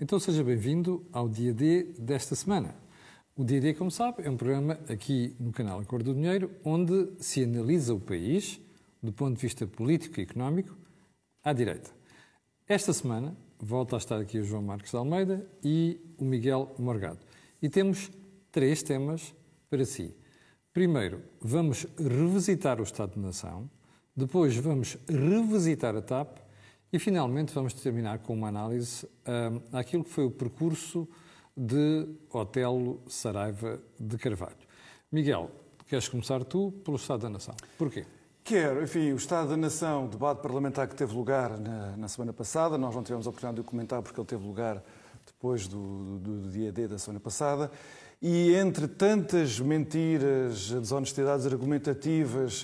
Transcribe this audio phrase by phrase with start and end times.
[0.00, 2.72] Então seja bem-vindo ao Dia D desta semana.
[3.34, 7.08] O Dia D, como sabe, é um programa aqui no canal Acordo do Dinheiro onde
[7.18, 8.60] se analisa o país
[9.02, 10.78] do ponto de vista político e económico
[11.42, 11.90] à direita.
[12.68, 17.18] Esta semana volta a estar aqui o João Marcos de Almeida e o Miguel Morgado.
[17.60, 18.08] E temos
[18.52, 19.34] três temas
[19.68, 20.14] para si.
[20.72, 23.68] Primeiro, vamos revisitar o Estado de Nação,
[24.14, 26.38] depois vamos revisitar a TAP
[26.92, 31.08] e, finalmente, vamos terminar com uma análise uh, àquilo que foi o percurso
[31.56, 34.56] de Otelo Saraiva de Carvalho.
[35.10, 35.50] Miguel,
[35.86, 37.54] queres começar tu pelo Estado da Nação?
[37.76, 38.06] Porquê?
[38.44, 42.32] Quero, enfim, o Estado da Nação, o debate parlamentar que teve lugar na, na, semana
[42.32, 44.82] passada, nós não tivemos a oportunidade de o comentar porque ele teve lugar
[45.26, 47.70] depois do, do, do dia D da semana passada,
[48.22, 52.62] e entre tantas mentiras, desonestidades argumentativas,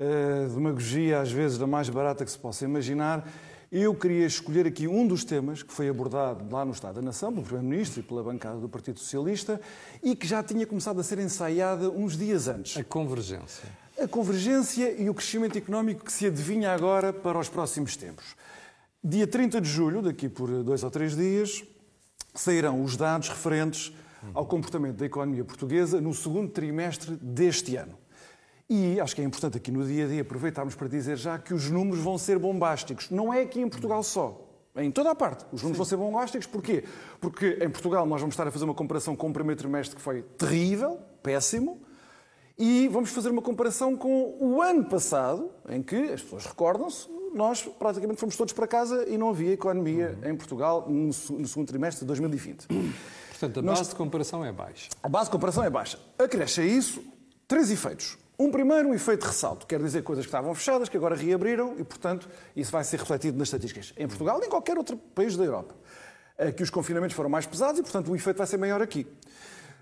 [0.00, 3.24] uh, demagogia às vezes da mais barata que se possa imaginar,
[3.72, 7.32] eu queria escolher aqui um dos temas que foi abordado lá no Estado da Nação,
[7.32, 9.58] pelo Primeiro-Ministro e pela bancada do Partido Socialista,
[10.02, 12.76] e que já tinha começado a ser ensaiada uns dias antes.
[12.76, 13.66] A convergência.
[13.98, 18.36] A convergência e o crescimento económico que se adivinha agora para os próximos tempos.
[19.02, 21.64] Dia 30 de julho, daqui por dois ou três dias,
[22.34, 23.90] sairão os dados referentes
[24.34, 28.01] ao comportamento da economia portuguesa no segundo trimestre deste ano.
[28.74, 31.52] E acho que é importante aqui no dia a dia aproveitarmos para dizer já que
[31.52, 33.10] os números vão ser bombásticos.
[33.10, 34.48] Não é aqui em Portugal só.
[34.74, 35.44] Em toda a parte.
[35.52, 35.76] Os números Sim.
[35.76, 36.46] vão ser bombásticos.
[36.46, 36.82] Porquê?
[37.20, 40.00] Porque em Portugal nós vamos estar a fazer uma comparação com o primeiro trimestre que
[40.00, 41.82] foi terrível, péssimo,
[42.58, 47.62] e vamos fazer uma comparação com o ano passado, em que, as pessoas recordam-se, nós
[47.78, 50.30] praticamente fomos todos para casa e não havia economia uhum.
[50.30, 52.68] em Portugal no, segundo trimestre de 2020.
[52.68, 53.88] Portanto, a base nós...
[53.90, 54.88] de comparação é baixa.
[55.02, 55.98] A base de comparação é baixa.
[56.18, 57.04] Acresce a isso
[57.46, 58.21] três efeitos.
[58.38, 61.74] Um primeiro, um efeito de ressalto, quer dizer coisas que estavam fechadas, que agora reabriram
[61.78, 63.92] e, portanto, isso vai ser refletido nas estatísticas.
[63.96, 65.74] Em Portugal e em qualquer outro país da Europa.
[66.56, 69.06] Que os confinamentos foram mais pesados e, portanto, o efeito vai ser maior aqui.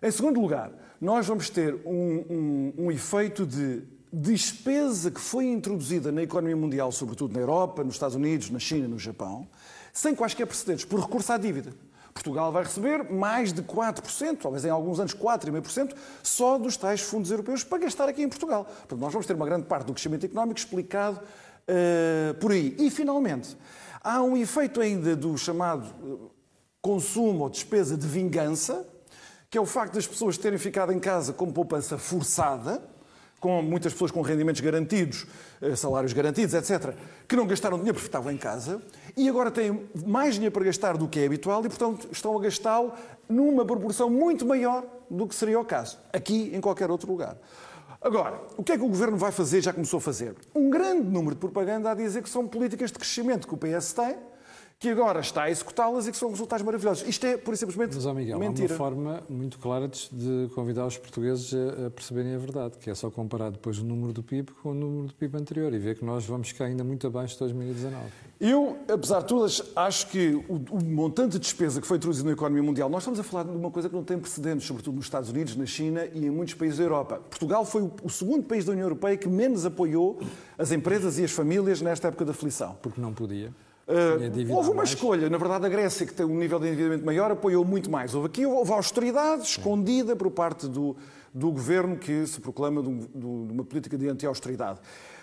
[0.02, 6.10] Em segundo lugar, nós vamos ter um, um, um efeito de despesa que foi introduzida
[6.10, 9.46] na economia mundial, sobretudo na Europa, nos Estados Unidos, na China, no Japão,
[9.92, 11.72] sem quaisquer precedentes, por recurso à dívida.
[12.12, 17.30] Portugal vai receber mais de 4%, talvez em alguns anos 4,5%, só dos tais fundos
[17.30, 18.64] europeus para gastar aqui em Portugal.
[18.64, 22.76] Portanto, nós vamos ter uma grande parte do crescimento económico explicado uh, por aí.
[22.78, 23.56] E, finalmente,
[24.02, 26.30] há um efeito ainda do chamado uh,
[26.82, 28.86] consumo ou despesa de vingança,
[29.48, 32.82] que é o facto das pessoas terem ficado em casa com poupança forçada,
[33.40, 35.26] com muitas pessoas com rendimentos garantidos,
[35.62, 36.94] eh, salários garantidos, etc.,
[37.26, 38.82] que não gastaram dinheiro porque estavam em casa
[39.16, 42.40] e agora têm mais dinheiro para gastar do que é habitual e, portanto, estão a
[42.40, 42.92] gastá-lo
[43.28, 47.36] numa proporção muito maior do que seria o caso, aqui em qualquer outro lugar.
[48.02, 50.34] Agora, o que é que o Governo vai fazer, já começou a fazer?
[50.54, 53.92] Um grande número de propaganda a dizer que são políticas de crescimento que o PS
[53.92, 54.16] tem,
[54.80, 57.06] que agora está a executá-las e que são resultados maravilhosos.
[57.06, 58.66] Isto é, por simplesmente, Mas, Miguel, mentira.
[58.66, 61.52] há uma forma muito clara de convidar os portugueses
[61.86, 64.74] a perceberem a verdade, que é só comparar depois o número do PIB com o
[64.74, 68.06] número do PIB anterior e ver que nós vamos ficar ainda muito abaixo de 2019.
[68.40, 69.44] Eu, apesar de tudo,
[69.76, 73.20] acho que o, o montante de despesa que foi introduzido na economia mundial, nós estamos
[73.20, 76.06] a falar de uma coisa que não tem precedentes, sobretudo nos Estados Unidos, na China
[76.06, 77.20] e em muitos países da Europa.
[77.28, 80.18] Portugal foi o, o segundo país da União Europeia que menos apoiou
[80.56, 82.78] as empresas e as famílias nesta época de aflição.
[82.80, 83.52] Porque não podia.
[83.90, 84.90] Uh, houve uma mais.
[84.90, 85.28] escolha.
[85.28, 88.14] Na verdade, a Grécia, que tem um nível de endividamento maior, apoiou muito mais.
[88.14, 90.96] Houve aqui houve austeridade escondida por parte do,
[91.34, 94.78] do governo que se proclama de, um, de uma política de anti-austeridade.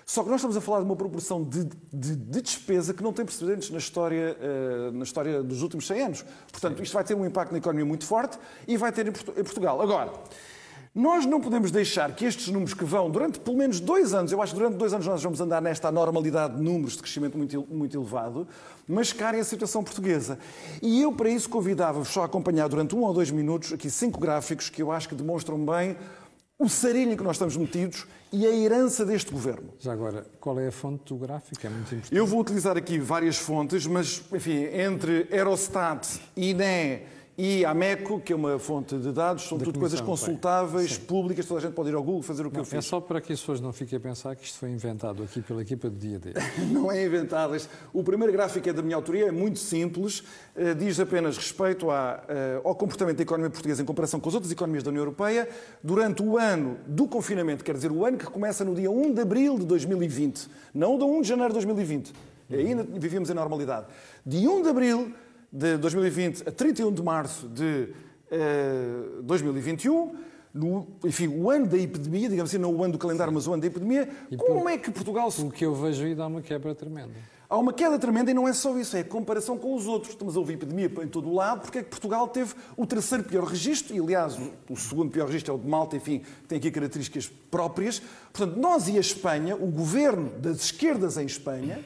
[0.05, 3.11] Só que nós estamos a falar de uma proporção de, de, de despesa que não
[3.11, 6.25] tem precedentes na história, uh, na história dos últimos 100 anos.
[6.51, 9.81] Portanto, isto vai ter um impacto na economia muito forte e vai ter em Portugal.
[9.81, 10.13] Agora,
[10.97, 14.41] nós não podemos deixar que estes números que vão durante pelo menos dois anos, eu
[14.41, 17.67] acho que durante dois anos nós vamos andar nesta normalidade de números de crescimento muito,
[17.69, 18.47] muito elevado,
[18.87, 20.39] mascarem a situação portuguesa.
[20.81, 24.19] E eu, para isso, convidava-vos só a acompanhar durante um ou dois minutos aqui cinco
[24.19, 25.95] gráficos que eu acho que demonstram bem
[26.57, 29.69] o sarilho em que nós estamos metidos e a herança deste governo.
[29.77, 31.63] Já agora, qual é a fonte do gráfico?
[31.63, 32.15] É muito importante.
[32.15, 37.03] Eu vou utilizar aqui várias fontes, mas, enfim, entre Eurostat, INE
[37.37, 41.45] e a MECO, que é uma fonte de dados, são da tudo coisas consultáveis, públicas,
[41.45, 42.79] toda a gente pode ir ao Google fazer o que não, eu fiz.
[42.79, 45.39] É só para que as pessoas não fiquem a pensar que isto foi inventado aqui
[45.43, 46.33] pela equipa do dia D.
[46.73, 47.55] não é inventado.
[47.93, 50.23] O primeiro gráfico é da minha autoria, é muito simples,
[50.55, 54.33] eh, diz apenas respeito à, eh, ao comportamento da economia portuguesa em comparação com as
[54.33, 55.47] outras economias da União Europeia
[55.83, 59.21] durante o ano do confinamento, quer dizer, o ano que começa no dia 1 de
[59.21, 62.13] abril de 2020, não do 1 de janeiro de 2020.
[62.49, 63.87] Ainda vivíamos em normalidade.
[64.25, 65.13] De 1 de abril
[65.51, 67.89] de 2020 a 31 de março de
[68.31, 70.15] uh, 2021,
[70.53, 73.53] no, enfim, o ano da epidemia, digamos assim, não o ano do calendário, mas o
[73.53, 75.29] ano da epidemia, e como por, é que Portugal...
[75.39, 77.11] O que eu vejo aí dá uma quebra tremenda.
[77.49, 80.11] Há uma queda tremenda e não é só isso, é a comparação com os outros.
[80.11, 83.23] Estamos a ouvir epidemia em todo o lado, porque é que Portugal teve o terceiro
[83.23, 84.37] pior registro, e aliás
[84.69, 88.01] o segundo pior registro é o de Malta, enfim, tem aqui características próprias.
[88.33, 91.85] Portanto, nós e a Espanha, o governo das esquerdas em Espanha,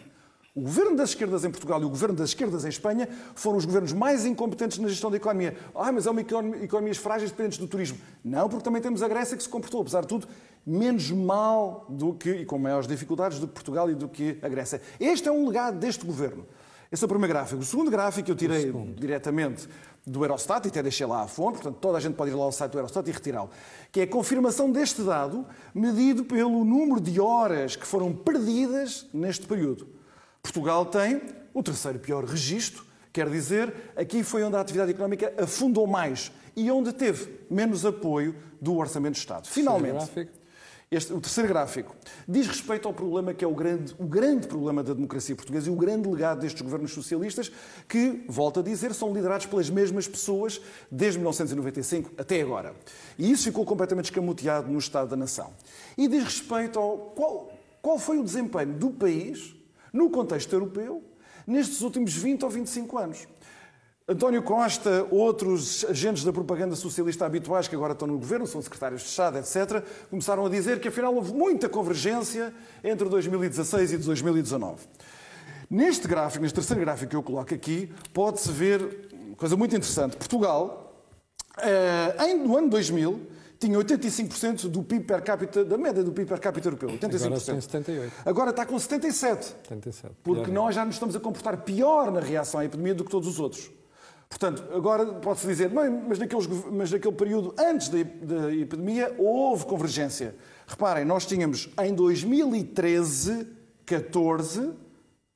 [0.53, 3.63] o governo das esquerdas em Portugal e o governo das esquerdas em Espanha foram os
[3.63, 5.55] governos mais incompetentes na gestão da economia.
[5.73, 7.97] Ah, mas é uma economia, economias frágeis dependentes do turismo.
[8.21, 10.27] Não, porque também temos a Grécia que se comportou, apesar de tudo,
[10.65, 14.49] menos mal do que, e com maiores dificuldades do que Portugal e do que a
[14.49, 14.81] Grécia.
[14.99, 16.45] Este é um legado deste governo.
[16.91, 17.61] Esse é o primeiro gráfico.
[17.61, 19.69] O segundo gráfico eu tirei diretamente
[20.05, 22.43] do Eurostat, e até deixei lá a fonte, portanto toda a gente pode ir lá
[22.43, 23.49] ao site do Eurostat e retirá-lo,
[23.89, 29.47] que é a confirmação deste dado medido pelo número de horas que foram perdidas neste
[29.47, 30.00] período.
[30.41, 31.21] Portugal tem
[31.53, 36.69] o terceiro pior registro, quer dizer, aqui foi onde a atividade económica afundou mais e
[36.71, 39.47] onde teve menos apoio do Orçamento de Estado.
[39.47, 40.29] Finalmente,
[40.89, 41.95] este, o terceiro gráfico
[42.27, 45.71] diz respeito ao problema que é o grande, o grande problema da democracia portuguesa e
[45.71, 47.49] o grande legado destes governos socialistas,
[47.87, 50.59] que, volto a dizer, são liderados pelas mesmas pessoas
[50.91, 52.75] desde 1995 até agora.
[53.17, 55.53] E isso ficou completamente escamoteado no Estado da Nação.
[55.97, 59.55] E diz respeito ao qual, qual foi o desempenho do país,
[59.91, 61.03] no contexto europeu,
[61.45, 63.27] nestes últimos 20 ou 25 anos.
[64.07, 69.01] António Costa, outros agentes da propaganda socialista habituais que agora estão no governo, são secretários
[69.01, 72.53] de Estado, etc., começaram a dizer que afinal houve muita convergência
[72.83, 74.81] entre 2016 e 2019.
[75.69, 80.17] Neste gráfico, neste terceiro gráfico que eu coloco aqui, pode-se ver uma coisa muito interessante.
[80.17, 81.05] Portugal,
[81.59, 83.27] eh, no ano 2000,
[83.61, 86.89] tinha 85% do PIB per capita, da média do PIB per capita europeu.
[86.89, 87.25] 85%.
[87.25, 88.13] Agora tem 78.
[88.25, 89.53] Agora está com 77%.
[89.69, 90.15] 77.
[90.23, 93.27] Porque nós já nos estamos a comportar pior na reação à epidemia do que todos
[93.27, 93.69] os outros.
[94.27, 100.35] Portanto, agora pode-se dizer, mas, naqueles, mas naquele período antes da, da epidemia houve convergência.
[100.65, 103.45] Reparem, nós tínhamos em 2013,
[103.85, 104.73] 14,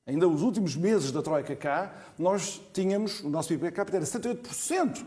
[0.07, 4.05] ainda os últimos meses da Troika cá, nós tínhamos, o nosso PIB per capita era
[4.05, 5.05] 78%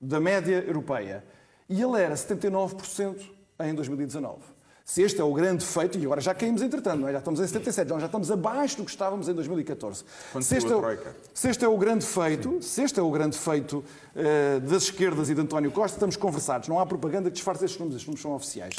[0.00, 1.24] da média europeia.
[1.70, 3.16] E ele era 79%
[3.60, 4.38] em 2019.
[4.84, 7.12] Se este é o grande feito, e agora já caímos entretanto, é?
[7.12, 10.04] já estamos em 77, já estamos abaixo do que estávamos em 2014.
[10.40, 13.84] Se este, é, se este, é, o grande feito, se este é o grande feito
[13.84, 16.66] uh, das esquerdas e de António Costa, estamos conversados.
[16.66, 18.74] Não há propaganda que disfarce estes números, estes números são oficiais.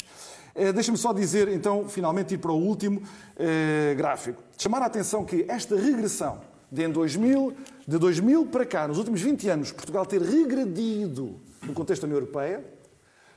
[0.54, 4.42] Uh, Deixa-me só dizer, então, finalmente ir para o último uh, gráfico.
[4.58, 7.56] Chamar a atenção que esta regressão de, 2000,
[7.88, 12.18] de 2000 para cá, nos últimos 20 anos, Portugal ter regredido no contexto da União
[12.18, 12.62] Europeia,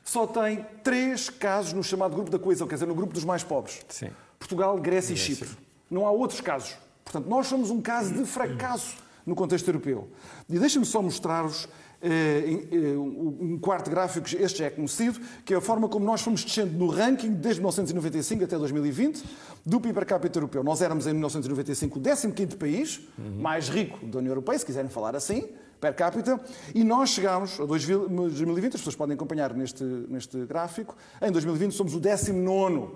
[0.06, 3.44] só tem três casos no chamado grupo da coesão, quer dizer, no grupo dos mais
[3.44, 3.84] pobres.
[3.90, 4.12] Sim.
[4.38, 5.50] Portugal, Grécia, e Chipre.
[5.90, 6.78] Não há outros casos.
[7.04, 10.08] Portanto, nós somos um caso de fracasso no contexto europeu.
[10.48, 11.68] E deixem-me só mostrar-vos
[12.02, 16.22] eh, eh, um quarto gráfico, este já é conhecido, que é a forma como nós
[16.22, 19.24] fomos descendo no ranking desde 1995 até 2020
[19.66, 20.64] do PIB per capita europeu.
[20.64, 23.42] Nós éramos em 1995 o 15º país uhum.
[23.42, 25.50] mais rico da União Europeia, se quiserem falar assim
[25.86, 26.40] per capita,
[26.74, 31.94] e nós chegámos a 2020, as pessoas podem acompanhar neste, neste gráfico, em 2020 somos
[31.94, 32.88] o 19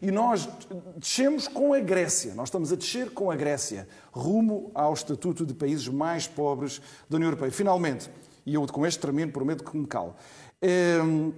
[0.00, 0.48] e nós
[0.96, 5.52] descemos com a Grécia, nós estamos a descer com a Grécia, rumo ao estatuto de
[5.52, 6.80] países mais pobres
[7.10, 7.52] da União Europeia.
[7.52, 8.10] Finalmente,
[8.46, 10.14] e eu com este termino prometo que me calo.
[10.62, 11.32] Ehm,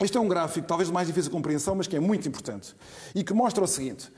[0.00, 2.76] este é um gráfico talvez mais difícil de compreensão, mas que é muito importante
[3.16, 4.12] e que mostra o seguinte: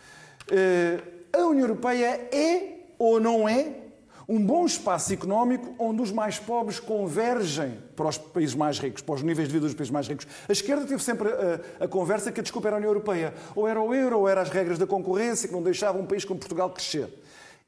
[0.50, 1.02] eh,
[1.32, 3.87] a União Europeia é ou não é
[4.28, 9.14] um bom espaço económico onde os mais pobres convergem para os países mais ricos, para
[9.14, 10.26] os níveis de vida dos países mais ricos.
[10.46, 13.32] A esquerda teve sempre a, a, conversa que a desculpa era a União Europeia.
[13.56, 16.26] Ou era o euro, ou eram as regras da concorrência que não deixavam um país
[16.26, 17.08] como Portugal crescer.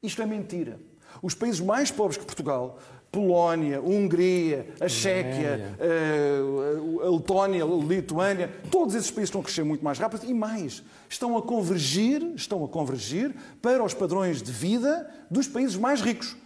[0.03, 0.79] Isto é mentira.
[1.19, 2.77] Os países mais pobres que Portugal,
[3.11, 9.43] Polónia, Hungria, a Chequia, a, eh, a Letónia, a Lituânia, todos esses países estão a
[9.43, 14.41] crescer muito mais rápido e mais, estão a convergir, estão a convergir para os padrões
[14.41, 16.37] de vida dos países mais ricos.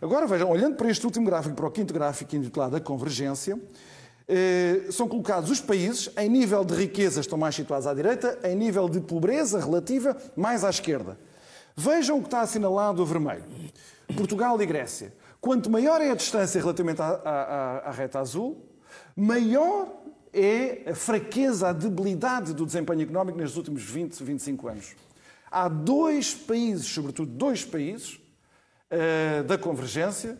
[0.00, 3.60] Agora vejam, olhando para este último gráfico, para o quinto gráfico intitulado A Convergência,
[4.28, 8.54] eh, são colocados os países em nível de riqueza estão mais situados à direita, em
[8.54, 11.18] nível de pobreza relativa mais à esquerda.
[11.74, 13.44] Vejam o que está assinalado a vermelho.
[14.16, 15.12] Portugal e Grécia.
[15.40, 18.64] Quanto maior é a distância relativamente à, à, à reta azul,
[19.16, 19.88] maior
[20.32, 24.96] é a fraqueza, a debilidade do desempenho económico nestes últimos 20, 25 anos.
[25.50, 28.20] Há dois países, sobretudo dois países,
[29.46, 30.38] da convergência,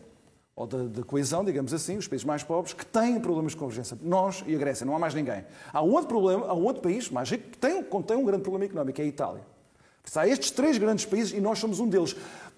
[0.55, 3.97] ou da, da, coesão, digamos assim, os países mais pobres, que têm problemas de convergência.
[4.01, 5.45] Nós e a Grécia, não há mais ninguém.
[5.71, 8.65] Há um outro problema, há um outro país mais rico que tem, um grande problema
[8.65, 9.41] económico, é a Itália.
[10.15, 12.15] Há estes três grandes países e nós somos um deles.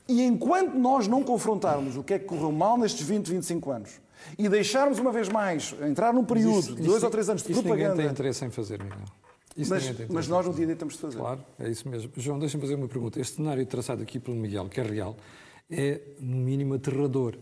[0.08, 4.02] E enquanto nós não confrontarmos o que é que correu mal nestes 20, 25 anos
[4.38, 7.44] e deixarmos uma vez mais entrar num período isso, de dois isso, ou três anos
[7.44, 7.90] de isso propaganda.
[7.90, 9.00] Ninguém tem interesse em fazer, Miguel.
[9.56, 11.18] Isso Mas, mas nós no dia a dia temos de fazer.
[11.18, 12.10] Claro, é isso mesmo.
[12.16, 13.20] João, deixa-me fazer uma pergunta.
[13.20, 15.16] Este cenário traçado aqui pelo Miguel, que é real,
[15.72, 17.38] é no mínimo aterrador.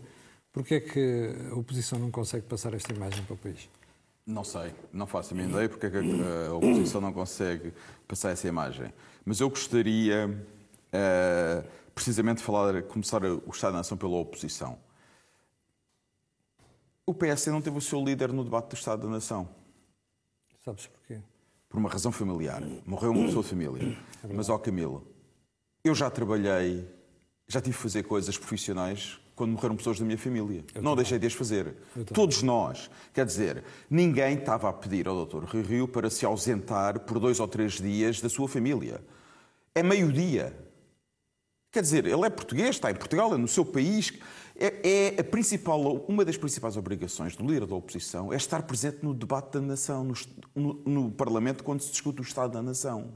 [0.52, 3.68] Porquê é que a oposição não consegue passar esta imagem para o país?
[4.26, 5.96] Não sei, não faço a minha ideia porque é que
[6.48, 7.72] a oposição não consegue
[8.06, 8.92] passar essa imagem.
[9.24, 14.78] Mas eu gostaria, uh, precisamente, de falar, começar o Estado da Nação pela oposição.
[17.06, 19.48] O PS não teve o seu líder no debate do Estado da Nação.
[20.64, 21.20] Sabes porquê?
[21.68, 22.62] Por uma razão familiar.
[22.86, 23.98] Morreu uma pessoa de família.
[24.32, 25.06] Mas, ó Camilo,
[25.82, 26.86] eu já trabalhei,
[27.50, 30.64] já tive que fazer coisas profissionais quando morreram pessoas da minha família.
[30.72, 31.74] Eu não deixei de as fazer.
[32.14, 32.88] Todos nós.
[33.12, 35.44] Quer dizer, ninguém estava a pedir ao Dr.
[35.44, 39.02] Rio Rio para se ausentar por dois ou três dias da sua família.
[39.74, 40.56] É meio-dia.
[41.72, 44.12] Quer dizer, ele é português, está em Portugal, é no seu país.
[44.54, 48.98] É, é, a principal, uma das principais obrigações do líder da oposição é estar presente
[49.02, 50.14] no debate da nação, no,
[50.54, 53.10] no, no Parlamento, quando se discute o Estado da nação.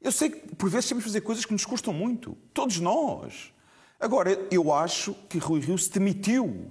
[0.00, 2.36] Eu sei que por vezes temos de fazer coisas que nos custam muito.
[2.54, 3.52] Todos nós.
[3.98, 6.70] Agora, eu acho que Rui Rio se demitiu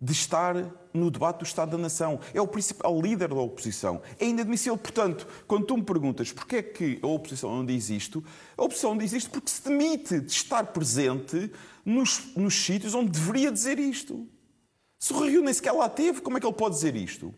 [0.00, 0.54] de estar
[0.92, 2.20] no debate do Estado da Nação.
[2.32, 4.02] É o principal líder da oposição.
[4.20, 4.76] É inadmissível.
[4.76, 8.24] Portanto, quando tu me perguntas porquê é que a oposição não diz isto,
[8.56, 11.50] a oposição diz isto porque se demite de estar presente
[11.84, 14.28] nos, nos sítios onde deveria dizer isto.
[14.98, 17.34] Se o Rio nem sequer lá teve, como é que ele pode dizer isto?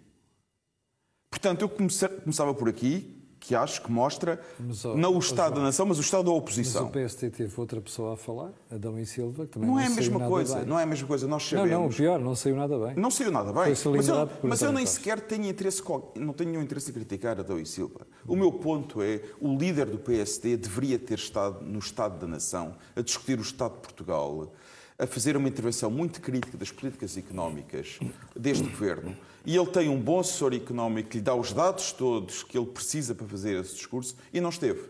[1.31, 3.16] Portanto, eu começava por aqui,
[3.47, 6.33] que acho que mostra mas, oh, não o Estado da Nação, mas o Estado da
[6.33, 6.91] oposição.
[6.93, 9.81] Mas o PST teve outra pessoa a falar, Adão e Silva, que também não, não
[9.81, 10.57] é a mesma coisa.
[10.57, 10.67] Bem.
[10.67, 11.29] Não é a mesma coisa.
[11.29, 11.71] Nós sabemos.
[11.71, 12.97] Não, não, pior, não saiu nada bem.
[12.97, 13.73] Não saiu nada bem.
[13.95, 15.81] Mas eu, mas eu nem sequer tenho interesse,
[16.17, 18.05] não tenho nenhum interesse em criticar Adão e Silva.
[18.27, 22.75] O meu ponto é, o líder do PSD deveria ter estado no Estado da Nação
[22.97, 24.53] a discutir o Estado de Portugal
[24.99, 27.99] a fazer uma intervenção muito crítica das políticas económicas
[28.35, 32.43] deste governo e ele tem um bom assessor económico que lhe dá os dados todos
[32.43, 34.89] que ele precisa para fazer esse discurso e não esteve.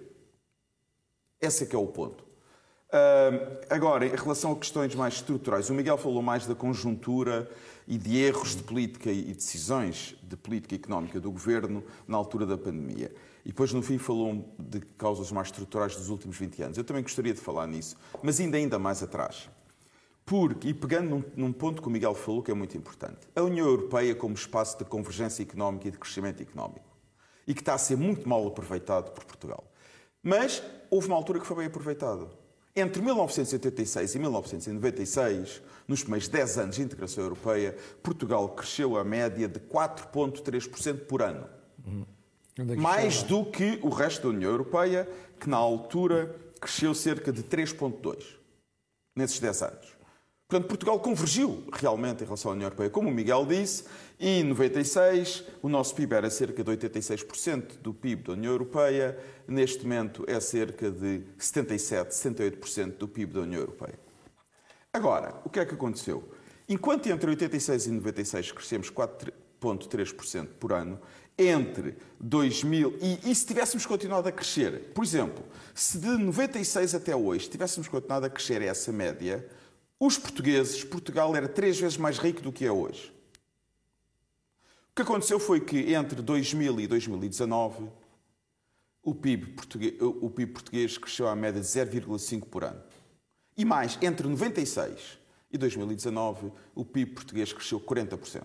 [1.40, 2.24] Esse é que é o ponto.
[2.86, 7.50] Uh, agora, em relação a questões mais estruturais, o Miguel falou mais da conjuntura
[7.86, 12.56] e de erros de política e decisões de política económica do governo na altura da
[12.56, 13.12] pandemia.
[13.44, 16.78] E depois, no fim, falou de causas mais estruturais dos últimos 20 anos.
[16.78, 19.48] Eu também gostaria de falar nisso, mas ainda, ainda mais atrás.
[20.26, 23.42] Porque, e pegando num, num, ponto que o Miguel falou que é muito importante, a
[23.42, 26.84] União Europeia como espaço de convergência económica e de crescimento económico,
[27.46, 29.64] e que está a ser muito mal aproveitado por Portugal.
[30.20, 32.28] Mas houve uma altura que foi bem aproveitado.
[32.74, 39.46] Entre 1986 e 1996, nos primeiros 10 anos de integração europeia, Portugal cresceu a média
[39.46, 41.48] de 4,3% por ano.
[41.86, 42.04] Uhum.
[42.58, 47.44] É Mais do que o resto da União Europeia, que na altura cresceu cerca de
[47.44, 48.24] 3,2%
[49.14, 49.95] nesses 10 anos.
[50.48, 52.88] Portanto, Portugal convergiu realmente em relação à União Europeia.
[52.88, 53.82] Como o Miguel disse,
[54.20, 59.82] em 96 o nosso PIB era cerca de 86% do PIB da União Europeia, neste
[59.82, 63.98] momento é cerca de 77, 68% do PIB da União Europeia.
[64.92, 66.22] Agora, o que é que aconteceu?
[66.68, 71.00] Enquanto entre 86 e 96 crescemos 4,3% por ano,
[71.36, 77.16] entre 2000 e, e se tivéssemos continuado a crescer, por exemplo, se de 96 até
[77.16, 79.44] hoje tivéssemos continuado a crescer essa média,
[79.98, 83.12] os portugueses, Portugal era três vezes mais rico do que é hoje.
[84.90, 87.88] O que aconteceu foi que entre 2000 e 2019
[89.02, 92.82] o PIB português, o PIB português cresceu à média de 0,5 por ano.
[93.56, 95.18] E mais, entre 96
[95.50, 98.42] e 2019 o PIB português cresceu 40%.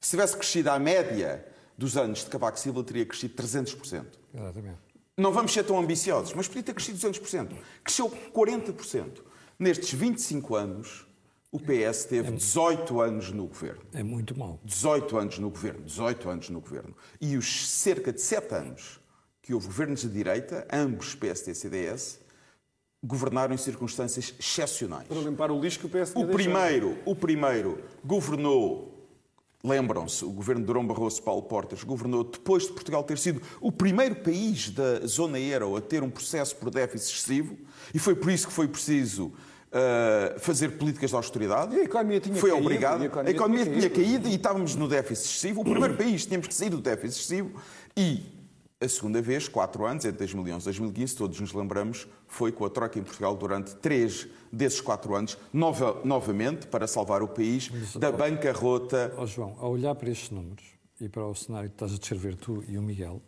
[0.00, 1.44] Se tivesse crescido à média
[1.76, 4.04] dos anos de Cavaco Silva, teria crescido 300%.
[4.34, 4.78] Exatamente.
[5.16, 7.56] Não vamos ser tão ambiciosos, mas podia ter crescido 200%.
[7.82, 9.22] Cresceu 40%.
[9.58, 11.06] Nestes 25 anos,
[11.50, 13.80] o PS teve 18 anos no governo.
[13.94, 14.60] É muito mal.
[14.64, 16.94] 18 anos no governo, 18 anos no governo.
[17.20, 19.00] E os cerca de 7 anos
[19.40, 22.20] que houve governos de direita, ambos PSD e CDS,
[23.02, 25.06] governaram em circunstâncias excepcionais.
[25.06, 28.95] Para limpar o lixo que o PSD o primeiro, o primeiro governou
[29.66, 33.72] Lembram-se, o governo de Durão Barroso Paulo Portas governou depois de Portugal ter sido o
[33.72, 37.58] primeiro país da zona euro a ter um processo por déficit excessivo
[37.92, 41.74] e foi por isso que foi preciso uh, fazer políticas de austeridade.
[41.74, 42.64] E a economia tinha foi caído.
[42.64, 43.02] obrigado.
[43.02, 45.62] A economia, a economia tinha, tinha caído e estávamos no déficit excessivo.
[45.62, 47.60] O primeiro país tínhamos que sair do déficit excessivo
[47.96, 48.22] e
[48.78, 52.70] a segunda vez, quatro anos, entre 2011 e 2015, todos nos lembramos, foi com a
[52.70, 57.96] troca em Portugal durante três desses quatro anos, nova, novamente para salvar o país Mas,
[57.96, 59.14] da bancarrota.
[59.16, 60.64] Oh, João, ao olhar para estes números
[61.00, 63.22] e para o cenário que estás a descrever tu e o Miguel,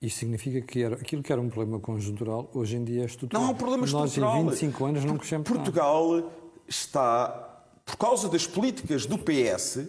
[0.00, 3.42] isto significa que era, aquilo que era um problema conjuntural, hoje em dia é estrutural.
[3.42, 4.44] Não é um problema estrutural.
[4.44, 6.26] Nós, em 25 anos, não crescemos Portugal nada.
[6.66, 9.88] está, por causa das políticas do PS,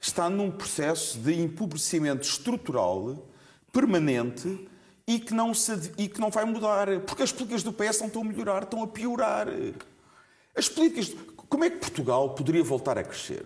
[0.00, 3.29] está num processo de empobrecimento estrutural
[3.72, 4.68] permanente
[5.06, 6.86] e que, não se, e que não vai mudar.
[7.00, 9.48] Porque as políticas do PS não estão a melhorar, estão a piorar.
[10.54, 11.14] As políticas.
[11.48, 13.44] Como é que Portugal poderia voltar a crescer?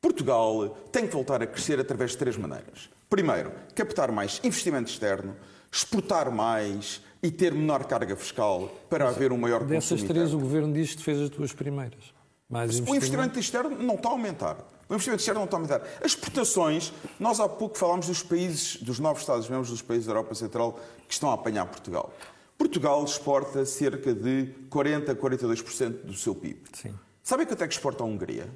[0.00, 2.90] Portugal tem que voltar a crescer através de três maneiras.
[3.08, 5.36] Primeiro, captar mais investimento externo,
[5.70, 10.28] exportar mais e ter menor carga fiscal para Mas, haver um maior consumo Dessas três,
[10.28, 10.38] interno.
[10.38, 12.12] o Governo diz que fez as duas primeiras.
[12.48, 12.92] Mais investimento...
[12.92, 14.56] O investimento externo não está a aumentar.
[14.88, 15.82] O investimento externo não está a aumentar.
[16.00, 20.34] As exportações, nós há pouco falámos dos países, dos novos Estados-membros dos países da Europa
[20.34, 22.12] Central que estão a apanhar Portugal.
[22.58, 26.62] Portugal exporta cerca de 40% a 42% do seu PIB.
[26.72, 26.94] Sim.
[27.22, 28.48] Sabem quanto é que exporta a Hungria?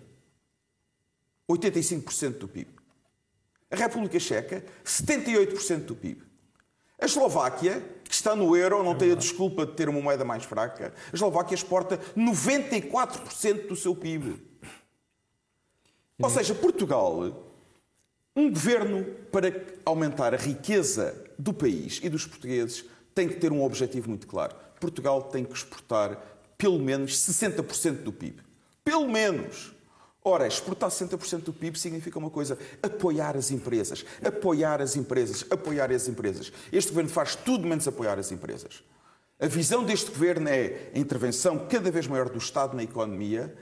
[1.48, 2.70] 85% do PIB.
[3.70, 6.22] A República Checa, 78% do PIB.
[7.00, 10.44] A Eslováquia, que está no euro, não tem a desculpa de ter uma moeda mais
[10.44, 14.40] fraca, a Eslováquia exporta 94% do seu PIB.
[16.22, 17.46] Ou seja, Portugal,
[18.34, 19.52] um governo para
[19.84, 24.54] aumentar a riqueza do país e dos portugueses tem que ter um objetivo muito claro.
[24.80, 26.18] Portugal tem que exportar
[26.58, 28.42] pelo menos 60% do PIB.
[28.84, 29.74] Pelo menos.
[30.22, 35.90] Ora, exportar 60% do PIB significa uma coisa: apoiar as empresas, apoiar as empresas, apoiar
[35.92, 36.52] as empresas.
[36.72, 38.82] Este governo faz tudo menos apoiar as empresas.
[39.38, 43.54] A visão deste governo é a intervenção cada vez maior do Estado na economia,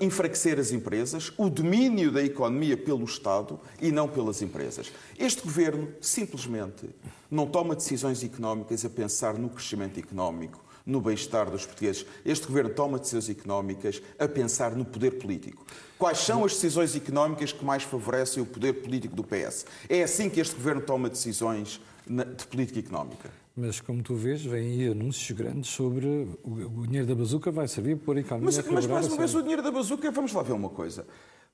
[0.00, 4.92] enfraquecer as empresas, o domínio da economia pelo Estado e não pelas empresas.
[5.18, 6.90] Este governo simplesmente
[7.30, 12.04] não toma decisões económicas a pensar no crescimento económico, no bem-estar dos portugueses.
[12.26, 15.64] Este governo toma decisões económicas a pensar no poder político.
[15.98, 19.64] Quais são as decisões económicas que mais favorecem o poder político do PS?
[19.88, 23.43] É assim que este governo toma decisões de política económica.
[23.56, 26.06] Mas, como tu vês, vêm aí anúncios grandes sobre
[26.42, 29.40] o, dinheiro da bazuca vai servir para a economia Mas, mas mais uma vez, o
[29.42, 31.06] dinheiro da bazuca, vamos lá ver uma coisa.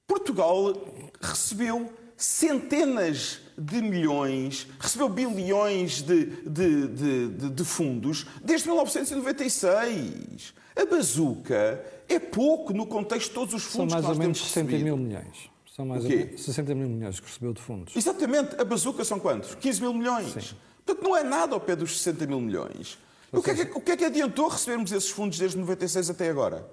[0.07, 0.75] Portugal
[1.21, 10.55] recebeu centenas de milhões, recebeu bilhões de, de, de, de, fundos desde 1996.
[10.75, 14.79] A bazuca é pouco no contexto de todos os fundos São mais ou menos 60
[14.79, 15.51] mil milhões.
[15.77, 17.95] São mais ou menos 60 mil milhões que recebeu de fundos.
[17.95, 18.59] Exatamente.
[18.59, 19.55] A bazuca são quantos?
[19.55, 20.33] 15 mil milhões.
[20.33, 20.57] Sim.
[20.91, 22.99] Portanto, não é nada ao pé dos 60 mil milhões.
[23.33, 26.29] O que, é que, o que é que adiantou recebermos esses fundos desde 96 até
[26.29, 26.69] agora?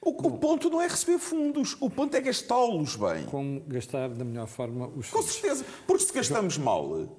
[0.00, 3.26] O, o, ponto não é receber fundos, o ponto é gastá-los bem.
[3.26, 5.10] Como gastar da melhor forma os fundos.
[5.10, 7.10] Com certeza, porque se gastamos mal,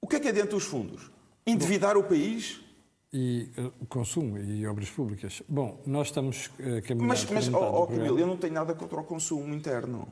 [0.00, 1.10] o que é que adianta os fundos?
[1.46, 2.60] Endividar Bom, o país?
[3.12, 5.42] E uh, o consumo e obras públicas.
[5.48, 7.08] Bom, nós estamos uh, caminhando...
[7.08, 10.08] Mas, mas oh, oh, eu não tenho nada contra o consumo interno.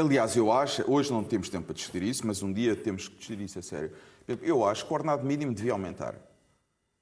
[0.00, 3.16] Aliás, eu acho, hoje não temos tempo para discutir isso, mas um dia temos que
[3.16, 3.92] discutir isso a sério.
[4.42, 6.14] Eu acho que o ordenado mínimo devia aumentar.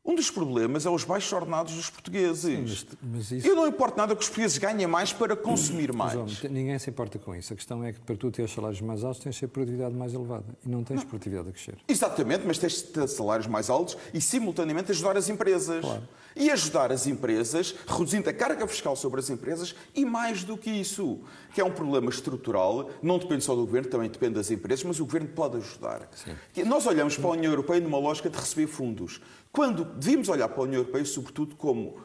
[0.05, 2.41] Um dos problemas é os baixos ordenados dos portugueses.
[2.41, 3.47] Sim, mas, mas isso...
[3.47, 6.15] Eu não importo nada que os portugueses ganhem mais para consumir mais.
[6.15, 7.53] Mas, ninguém se importa com isso.
[7.53, 10.15] A questão é que para tu ter salários mais altos tens de ter produtividade mais
[10.15, 10.47] elevada.
[10.65, 11.07] E não tens não.
[11.07, 11.77] produtividade a crescer.
[11.87, 15.83] Exatamente, mas tens de ter salários mais altos e simultaneamente ajudar as empresas.
[15.83, 16.03] Claro.
[16.39, 20.71] E ajudar as empresas, reduzindo a carga fiscal sobre as empresas e mais do que
[20.71, 21.19] isso,
[21.53, 25.01] que é um problema estrutural, não depende só do governo, também depende das empresas, mas
[25.01, 26.09] o governo pode ajudar.
[26.15, 26.65] Sim.
[26.65, 29.21] Nós olhamos para a União Europeia numa lógica de receber fundos.
[29.51, 32.01] Quando devíamos olhar para a União Europeia, sobretudo, como,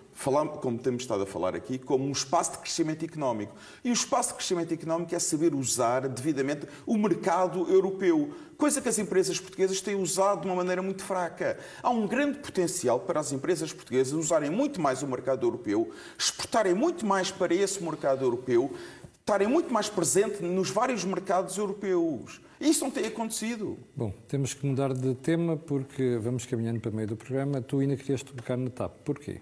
[0.62, 3.54] como temos estado a falar aqui, como um espaço de crescimento económico.
[3.84, 8.90] E o espaço de crescimento económico é saber usar devidamente o mercado europeu, coisa que
[8.90, 11.58] as empresas portuguesas têm usado de uma maneira muito fraca.
[11.82, 16.74] Há um grande potencial para as empresas portuguesas usarem muito mais o mercado europeu, exportarem
[16.74, 18.74] muito mais para esse mercado europeu,
[19.20, 22.42] estarem muito mais presentes nos vários mercados europeus.
[22.60, 23.78] Isso não tem acontecido.
[23.96, 27.62] Bom, temos que mudar de tema porque vamos caminhando para o meio do programa.
[27.62, 28.92] Tu ainda querias tocar na TAP.
[29.04, 29.42] Porquê?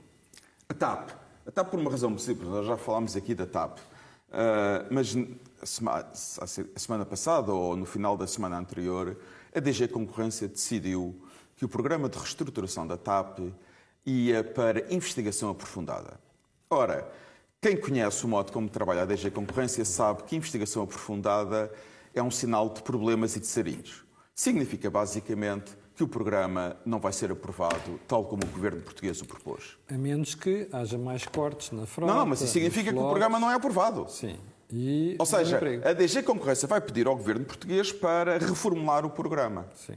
[0.71, 1.10] A TAP.
[1.45, 2.47] A TAP por uma razão simples.
[2.47, 3.77] Nós já falámos aqui da TAP.
[3.77, 5.13] Uh, mas
[5.62, 9.17] a semana, passada ou no final da semana anterior,
[9.53, 11.13] a DG Concorrência decidiu
[11.57, 13.39] que o programa de reestruturação da TAP
[14.05, 16.17] ia para investigação aprofundada.
[16.69, 17.05] Ora,
[17.60, 21.69] quem conhece o modo como trabalha a DG Concorrência sabe que investigação aprofundada
[22.15, 24.05] é um sinal de problemas e de sarilhos.
[24.34, 29.25] Significa basicamente que o programa não vai ser aprovado tal como o governo português o
[29.25, 29.77] propôs.
[29.87, 32.11] A menos que haja mais cortes na frota.
[32.11, 34.07] Não, não mas isso significa que o programa não é aprovado.
[34.09, 34.35] Sim.
[34.73, 39.67] E Ou seja, a DG Concorrência vai pedir ao governo português para reformular o programa.
[39.75, 39.95] Sim.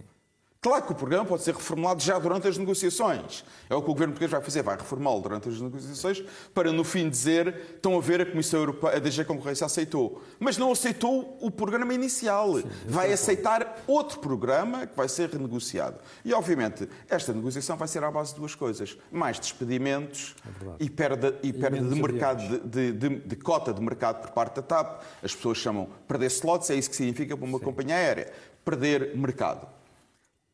[0.65, 3.45] Claro que o programa pode ser reformulado já durante as negociações.
[3.69, 6.25] É o que o governo português vai fazer, vai reformá-lo durante as negociações
[6.55, 10.23] para no fim dizer estão a ver a Comissão Europeia, a DG Concorrência aceitou.
[10.41, 12.57] Mas não aceitou o programa inicial.
[12.57, 15.99] Sim, vai aceitar outro programa que vai ser renegociado.
[16.25, 20.89] E obviamente esta negociação vai ser à base de duas coisas: mais despedimentos é e
[20.89, 24.63] perda, e perda de mercado de, de, de, de, cota de mercado por parte da
[24.63, 25.03] TAP.
[25.23, 27.65] As pessoas chamam perder slots, é isso que significa para uma Sim.
[27.65, 28.33] companhia aérea.
[28.65, 29.84] Perder mercado.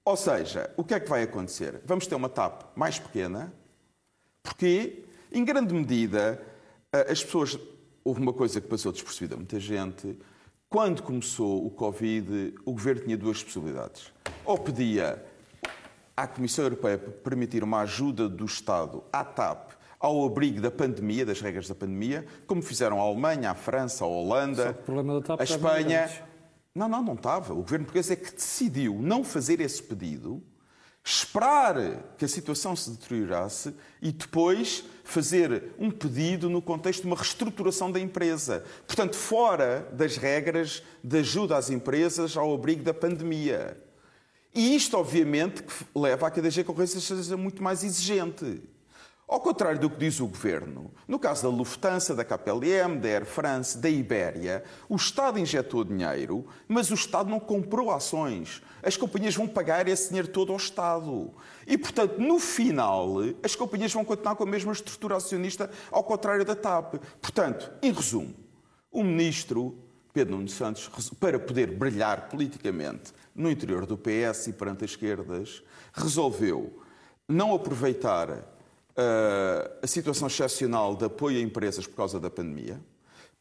[0.04, 1.80] Ou seja, o que é que vai acontecer?
[1.84, 3.52] Vamos ter uma TAP mais pequena,
[4.42, 6.40] porque, em grande medida,
[6.92, 7.58] as pessoas.
[8.02, 10.18] Houve uma coisa que passou despercebida a muita gente.
[10.70, 14.10] Quando começou o Covid, o governo tinha duas possibilidades.
[14.42, 15.22] Ou pedia
[16.16, 21.26] à Comissão Europeia para permitir uma ajuda do Estado à TAP ao abrigo da pandemia,
[21.26, 24.74] das regras da pandemia, como fizeram a Alemanha, a França, a Holanda,
[25.38, 26.10] a Espanha.
[26.74, 27.52] Não, não, não estava.
[27.52, 30.42] O governo português é que decidiu não fazer esse pedido,
[31.02, 37.16] esperar que a situação se deteriorasse e depois fazer um pedido no contexto de uma
[37.16, 38.64] reestruturação da empresa.
[38.86, 43.76] Portanto, fora das regras de ajuda às empresas ao abrigo da pandemia.
[44.54, 48.62] E isto, obviamente, leva a que a DG Concorrência seja muito mais exigente.
[49.30, 53.24] Ao contrário do que diz o Governo, no caso da Lufthansa, da KPLM, da Air
[53.24, 58.60] France, da Ibéria, o Estado injetou dinheiro, mas o Estado não comprou ações.
[58.82, 61.30] As companhias vão pagar esse dinheiro todo ao Estado.
[61.64, 66.44] E, portanto, no final, as companhias vão continuar com a mesma estrutura acionista, ao contrário
[66.44, 66.96] da TAP.
[67.22, 68.34] Portanto, em resumo,
[68.90, 69.78] o Ministro
[70.12, 70.90] Pedro Nuno Santos,
[71.20, 75.62] para poder brilhar politicamente no interior do PS e perante as esquerdas,
[75.94, 76.82] resolveu
[77.28, 78.58] não aproveitar
[79.82, 82.80] a situação excepcional de apoio a empresas por causa da pandemia,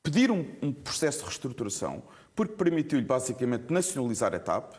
[0.01, 2.03] pedir um, um processo de reestruturação,
[2.35, 4.75] porque permitiu-lhe basicamente nacionalizar a TAP,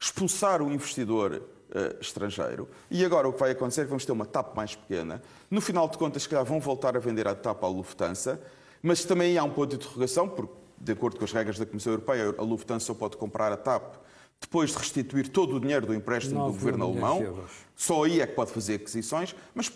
[0.00, 4.12] expulsar o investidor uh, estrangeiro, e agora o que vai acontecer é que vamos ter
[4.12, 5.22] uma TAP mais pequena.
[5.50, 8.40] No final de contas, se calhar vão voltar a vender a TAP à Lufthansa,
[8.82, 11.92] mas também há um ponto de interrogação, porque, de acordo com as regras da Comissão
[11.92, 13.96] Europeia, a Lufthansa só pode comprar a TAP
[14.40, 17.44] depois de restituir todo o dinheiro do empréstimo do governo alemão.
[17.76, 19.68] Só aí é que pode fazer aquisições, mas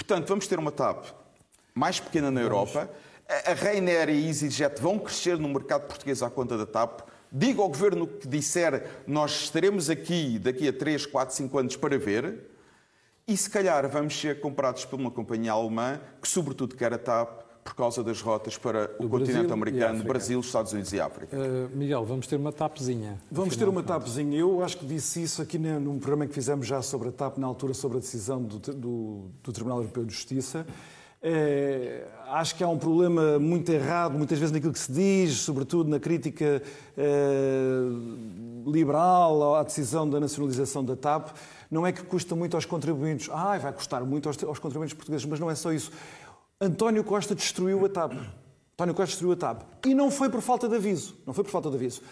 [0.00, 1.04] Portanto, vamos ter uma TAP
[1.74, 2.90] mais pequena na Europa.
[3.28, 7.02] A Ryanair e a EasyJet vão crescer no mercado português à conta da TAP.
[7.30, 11.98] Diga ao governo que disser nós estaremos aqui daqui a 3, 4, 5 anos para
[11.98, 12.50] ver.
[13.28, 17.42] E se calhar vamos ser comprados por uma companhia alemã que, sobretudo, quer a TAP
[17.70, 21.36] por causa das rotas para o, o continente americano, Brasil, Estados Unidos e África.
[21.36, 23.20] Uh, Miguel, vamos ter uma TAPzinha.
[23.30, 24.36] Vamos ter uma TAPzinha.
[24.36, 27.46] Eu acho que disse isso aqui num programa que fizemos já sobre a TAP, na
[27.46, 30.66] altura sobre a decisão do, do, do Tribunal Europeu de Justiça.
[31.22, 35.88] É, acho que há um problema muito errado, muitas vezes, naquilo que se diz, sobretudo
[35.88, 36.60] na crítica
[36.98, 37.78] é,
[38.66, 41.28] liberal à decisão da nacionalização da TAP.
[41.70, 45.24] Não é que custa muito aos contribuintes, ah, vai custar muito aos, aos contribuintes portugueses,
[45.24, 45.92] mas não é só isso.
[46.62, 48.12] António Costa destruiu a TAP.
[48.74, 49.62] António Costa destruiu a TAP.
[49.86, 51.16] E não foi por falta de aviso.
[51.26, 52.02] Não foi por falta de aviso.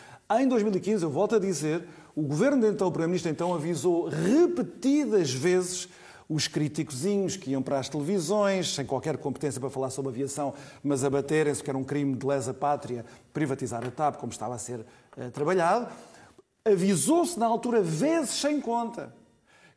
[0.40, 5.30] Em 2015, eu volto a dizer, o governo de então, o Primeiro-Ministro então, avisou repetidas
[5.30, 5.86] vezes
[6.26, 11.04] os críticozinhos que iam para as televisões, sem qualquer competência para falar sobre aviação, mas
[11.04, 14.58] a baterem-se que era um crime de lesa pátria privatizar a TAP, como estava a
[14.58, 15.88] ser uh, trabalhado.
[16.64, 19.14] Avisou-se na altura, vezes sem conta,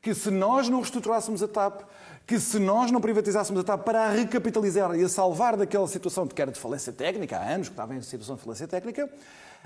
[0.01, 1.81] que se nós não reestruturássemos a TAP,
[2.25, 6.25] que se nós não privatizássemos a TAP para a recapitalizar e a salvar daquela situação
[6.25, 9.09] de que era de falência técnica, há anos que estava em situação de falência técnica,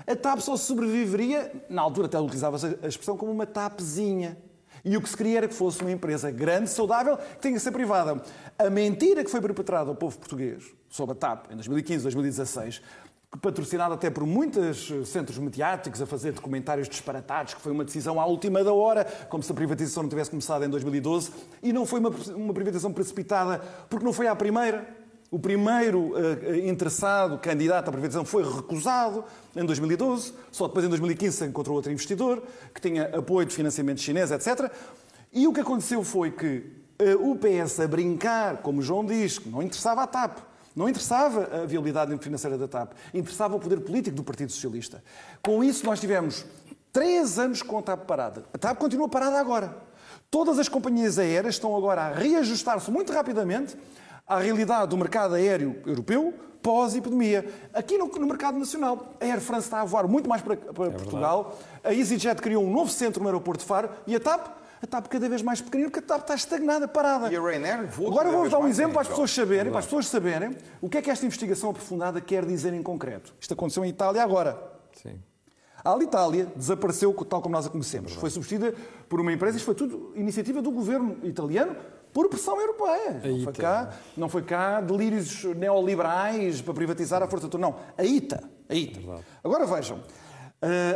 [0.06, 4.36] a TAP só sobreviveria, na altura até utilizava-se a expressão como uma TAPzinha.
[4.84, 7.60] E o que se queria era que fosse uma empresa grande, saudável, que tinha que
[7.60, 8.22] ser privada.
[8.58, 12.82] A mentira que foi perpetrada ao povo português sobre a TAP em 2015, 2016,
[13.40, 18.20] patrocinado até por muitos eh, centros mediáticos a fazer documentários disparatados, que foi uma decisão
[18.20, 21.30] à última da hora, como se a privatização não tivesse começado em 2012,
[21.62, 23.60] e não foi uma, uma privatização precipitada
[23.90, 24.86] porque não foi à primeira.
[25.28, 29.24] O primeiro uh, interessado, candidato à privatização, foi recusado
[29.56, 34.00] em 2012, só depois em 2015 se encontrou outro investidor, que tinha apoio de financiamento
[34.00, 34.70] chinês, etc.
[35.32, 36.64] E o que aconteceu foi que
[37.20, 40.38] o PS, a brincar, como o João diz, que não interessava a TAP,
[40.76, 45.02] não interessava a viabilidade financeira da TAP, interessava o poder político do Partido Socialista.
[45.42, 46.44] Com isso, nós tivemos
[46.92, 48.44] três anos com a TAP parada.
[48.52, 49.74] A TAP continua parada agora.
[50.30, 53.74] Todas as companhias aéreas estão agora a reajustar-se muito rapidamente
[54.26, 57.48] à realidade do mercado aéreo europeu pós-epidemia.
[57.72, 60.86] Aqui no, no, mercado nacional, a Air France está a voar muito mais para, para
[60.86, 64.48] é Portugal, a EasyJet criou um novo centro no aeroporto de Faro e a TAP
[64.82, 67.32] a TAP cada vez mais pequenina, porque a TAP está estagnada, parada.
[67.32, 70.06] E a Ryanair Agora vou dar um exemplo para as pessoas saberem, para as pessoas
[70.06, 73.34] saberem o que é que esta investigação aprofundada quer dizer em concreto.
[73.40, 74.58] Isto aconteceu em Itália agora.
[75.02, 75.20] Sim.
[75.84, 78.12] A Alitalia desapareceu tal como nós a conhecemos.
[78.14, 78.74] Foi substituída
[79.08, 81.76] por uma empresa, isto foi tudo iniciativa do governo italiano,
[82.12, 83.20] por pressão europeia.
[83.24, 87.60] Não foi, cá, não foi cá delírios neoliberais para privatizar a força toda.
[87.60, 88.42] Não, a ITA.
[88.68, 89.00] A ITA.
[89.44, 90.00] Agora vejam,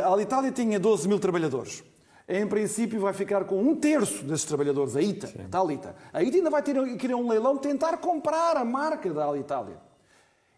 [0.03, 1.83] a Alitalia tinha 12 mil trabalhadores.
[2.27, 5.73] Em princípio vai ficar com um terço desses trabalhadores, a ITA, Sim.
[5.73, 5.95] ITA.
[6.13, 9.25] A ITA ainda vai ter que ir a um leilão tentar comprar a marca da
[9.25, 9.77] Alitalia.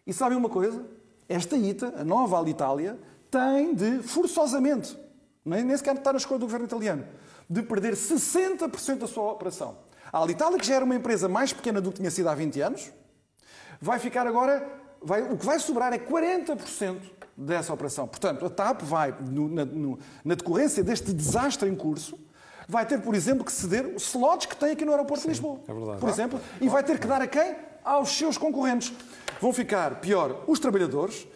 [0.05, 0.85] E sabem uma coisa?
[1.27, 2.99] Esta ITA, a nova Alitalia,
[3.31, 4.97] tem de, forçosamente,
[5.43, 7.07] nem sequer está na escolha do governo italiano,
[7.49, 9.77] de perder 60% da sua operação.
[10.11, 12.61] A Alitalia, que já era uma empresa mais pequena do que tinha sido há 20
[12.61, 12.91] anos,
[13.81, 14.82] vai ficar agora.
[15.03, 16.97] Vai, o que vai sobrar é 40%
[17.35, 18.07] dessa operação.
[18.07, 22.19] Portanto, a TAP vai, no, na, no, na, decorrência deste desastre em curso,
[22.67, 25.33] vai ter, por exemplo, que ceder os slots que tem aqui no aeroporto Sim, de
[25.33, 25.59] Lisboa.
[25.67, 25.99] É verdade.
[25.99, 27.55] Por exemplo, e vai ter que dar a quem?
[27.83, 28.93] Aos seus concorrentes.
[29.41, 31.27] Vão ficar, pior, os trabalhadores,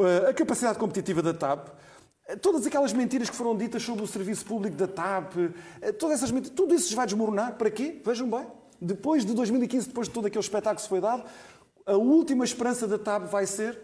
[0.00, 1.68] eh, a capacidade competitiva da TAP,
[2.40, 5.34] Todas aquelas mentiras que foram ditas sobre o serviço público da TAP,
[5.80, 7.54] eh, todas essas mentiras, tudo isso vai desmoronar.
[7.54, 8.00] Para quê?
[8.04, 8.46] Vejam bem.
[8.80, 11.24] Depois de 2015, depois de todo aquele espetáculo que se foi dado,
[11.86, 13.78] a última esperança da TAP vai ser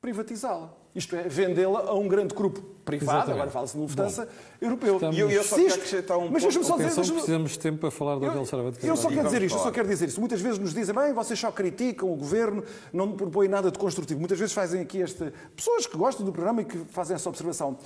[0.00, 0.82] privatizá-la.
[0.94, 3.34] Isto é, vendê-la a um grande grupo privado, Exatamente.
[3.34, 4.94] agora fala-se de Lufthansa, Bom, europeu.
[4.94, 5.16] Estamos...
[5.16, 6.94] E eu, eu só quero acrescentar um Mas deixa-me só dizer...
[6.94, 9.56] Deixa precisamos de tempo para falar do Hotel Sarava de Eu só quero dizer isto,
[9.56, 10.20] eu só quero dizer isto.
[10.20, 12.62] Muitas vezes nos dizem, bem, vocês só criticam o governo,
[12.92, 14.20] não propõem nada de construtivo.
[14.20, 15.32] Muitas vezes fazem aqui esta...
[15.56, 17.78] Pessoas que gostam do programa e que fazem essa observação.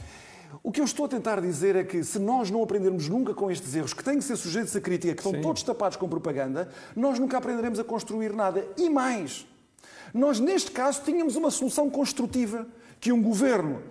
[0.63, 3.51] O que eu estou a tentar dizer é que se nós não aprendermos nunca com
[3.51, 5.43] estes erros, que têm que ser sujeitos a crítica, que estão Sim.
[5.43, 8.67] todos tapados com propaganda, nós nunca aprenderemos a construir nada.
[8.77, 9.47] E mais,
[10.17, 12.67] nós neste caso tínhamos uma solução construtiva
[12.99, 13.83] que um governo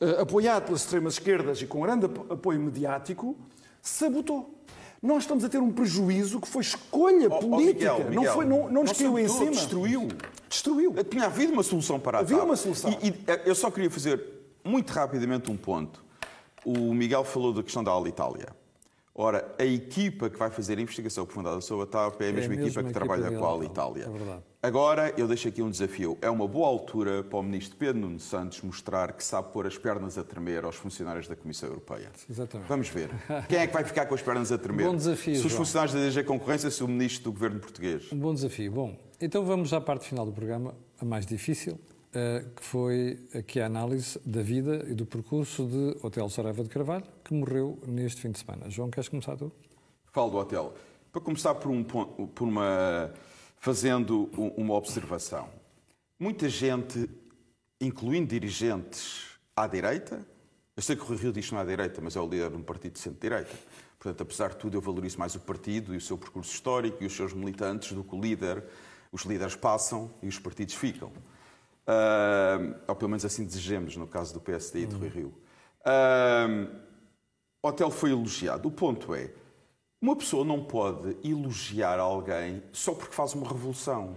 [0.00, 3.36] uh, apoiado pelas extremas esquerdas e com grande apoio mediático
[3.82, 4.54] sabotou.
[5.02, 7.94] Nós estamos a ter um prejuízo que foi escolha oh, política.
[7.94, 9.50] Oh, Miguel, Miguel, não, foi, não, não nos caiu em cima.
[9.50, 10.08] Destruiu.
[10.48, 10.94] Destruiu.
[11.04, 12.90] Tinha havido uma solução para a Havia uma solução.
[13.02, 14.20] E, e, eu só queria fazer
[14.64, 16.04] muito rapidamente um ponto.
[16.64, 18.48] O Miguel falou da questão da Alitalia.
[19.18, 22.54] Ora, a equipa que vai fazer a investigação aprofundada sobre a TAP é a mesma,
[22.54, 24.04] é a equipa que trabalha com a Alitalia.
[24.62, 26.18] É Agora, eu deixo aqui um desafio.
[26.20, 29.78] É uma boa altura para o ministro Pedro Nuno Santos mostrar que sabe pôr as
[29.78, 32.10] pernas a tremer aos funcionários da Comissão Europeia.
[32.28, 32.68] Exatamente.
[32.68, 33.08] Vamos ver.
[33.48, 34.86] Quem é que vai ficar com as pernas a tremer?
[34.86, 35.36] Bom desafio.
[35.36, 38.12] Se os funcionários da DG Concorrência, se o ministro do Governo Português.
[38.12, 38.70] Um bom desafio.
[38.70, 41.78] Bom, então vamos à parte final do programa, a mais difícil.
[42.14, 46.68] Eh, que foi aqui a análise da vida e do percurso de Hotel Saraiva de
[46.70, 48.70] Carvalho, que morreu neste fim de semana.
[48.70, 49.52] João, queres começar tu?
[50.12, 50.72] Falo do hotel.
[51.12, 53.12] Para começar por, um, por uma,
[53.58, 55.48] fazendo uma observação.
[56.18, 57.10] Muita gente,
[57.78, 60.26] incluindo dirigentes à direita,
[60.74, 62.26] eu sei que o Rui Rio diz que não é à direita, mas é o
[62.26, 63.54] líder de um partido de centro-direita.
[63.98, 67.06] Portanto, apesar de tudo, eu valorizo mais o partido e o seu percurso histórico e
[67.06, 68.64] os seus militantes do que o líder.
[69.12, 71.12] Os líderes passam e os partidos ficam.
[71.86, 75.34] Uh, ou pelo menos assim desejamos, no caso do PSD e do Rui Rio.
[75.82, 76.74] Uh,
[77.62, 78.66] o hotel foi elogiado.
[78.68, 79.30] O ponto é,
[80.00, 84.16] uma pessoa não pode elogiar alguém só porque faz uma revolução.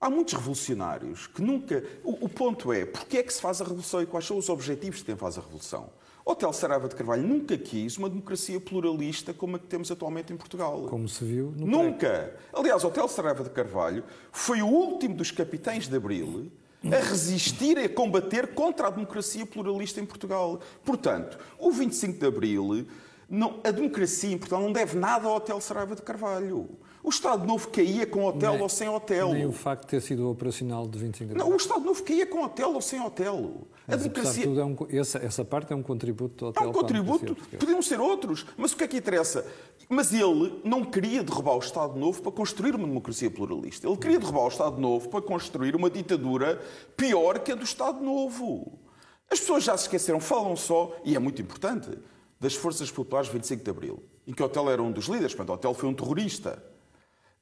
[0.00, 1.84] Há muitos revolucionários que nunca.
[2.02, 4.48] O, o ponto é, porque é que se faz a revolução e quais são os
[4.48, 5.90] objetivos de quem faz a revolução?
[6.30, 10.36] Hotel Saraiva de Carvalho nunca quis uma democracia pluralista como a que temos atualmente em
[10.36, 10.82] Portugal.
[10.82, 12.36] Como se viu no Nunca.
[12.52, 16.52] Aliás, o Hotel Saraiva de Carvalho foi o último dos capitães de Abril
[16.84, 20.60] a resistir e a combater contra a democracia pluralista em Portugal.
[20.84, 22.86] Portanto, o 25 de Abril,
[23.28, 26.68] não, a democracia em Portugal não deve nada ao Hotel Saraiva de Carvalho.
[27.02, 29.32] O Estado Novo caía com hotel nem, ou sem hotel.
[29.32, 31.46] Nem o facto de ter sido operacional de 25 de abril.
[31.46, 33.66] Não, o Estado Novo caía com hotel ou sem hotel.
[33.86, 34.44] Mas, a democracia...
[34.44, 36.64] tudo, é um, essa, essa, parte é um contributo do hotel.
[36.64, 39.46] É um contributo, podiam ser outros, mas o que é que interessa?
[39.88, 43.86] Mas ele não queria derrubar o Estado Novo para construir uma democracia pluralista.
[43.86, 46.60] Ele queria derrubar o Estado Novo para construir uma ditadura
[46.96, 48.78] pior que a do Estado Novo.
[49.30, 51.90] As pessoas já se esqueceram, falam só, e é muito importante,
[52.40, 55.50] das Forças Populares 25 de Abril, em que o Hotel era um dos líderes, portanto,
[55.50, 56.62] o Hotel foi um terrorista.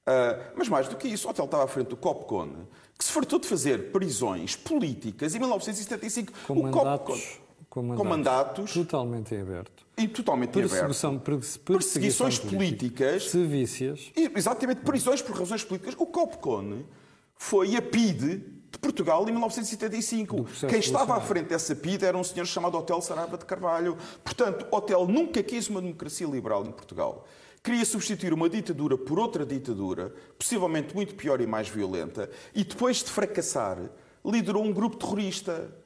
[0.07, 3.11] Uh, mas mais do que isso, o hotel estava à frente do Copcon, que se
[3.11, 6.33] fartou de fazer prisões políticas em 1975.
[6.47, 9.85] Com o mandatos, Copcon, com mandatos, com mandatos totalmente em aberto.
[9.99, 11.59] E totalmente perseguição, em aberto.
[11.65, 13.31] Perseguições políticas.
[13.31, 14.13] Sevícias.
[14.15, 15.97] Exatamente, prisões por razões políticas.
[15.99, 16.85] O Copcon
[17.35, 20.45] foi a PIDE de Portugal em 1975.
[20.69, 23.97] Quem estava à frente dessa PIDE era um senhor chamado Hotel Saraiva de Carvalho.
[24.23, 27.27] Portanto, Hotel nunca quis uma democracia liberal em Portugal
[27.63, 32.99] queria substituir uma ditadura por outra ditadura, possivelmente muito pior e mais violenta, e depois
[32.99, 33.91] de fracassar,
[34.25, 35.77] liderou um grupo terrorista.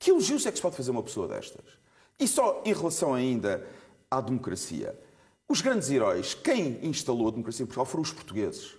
[0.00, 1.64] Que elogios é que se pode fazer uma pessoa destas?
[2.18, 3.64] E só em relação ainda
[4.10, 4.98] à democracia.
[5.48, 8.76] Os grandes heróis, quem instalou a democracia em Portugal foram os portugueses.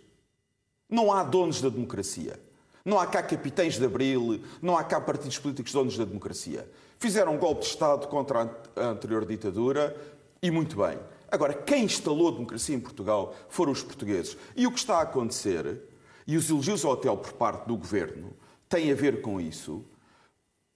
[0.89, 2.37] Não há donos da democracia.
[2.89, 6.67] Não há cá capitães de abril, não há cá partidos políticos donos da democracia.
[6.97, 9.95] Fizeram um golpe de Estado contra a anterior ditadura
[10.41, 10.97] e muito bem.
[11.29, 14.35] Agora, quem instalou a democracia em Portugal foram os portugueses.
[14.55, 15.83] E o que está a acontecer,
[16.25, 18.33] e os elogios ao hotel por parte do governo,
[18.67, 19.85] têm a ver com isso,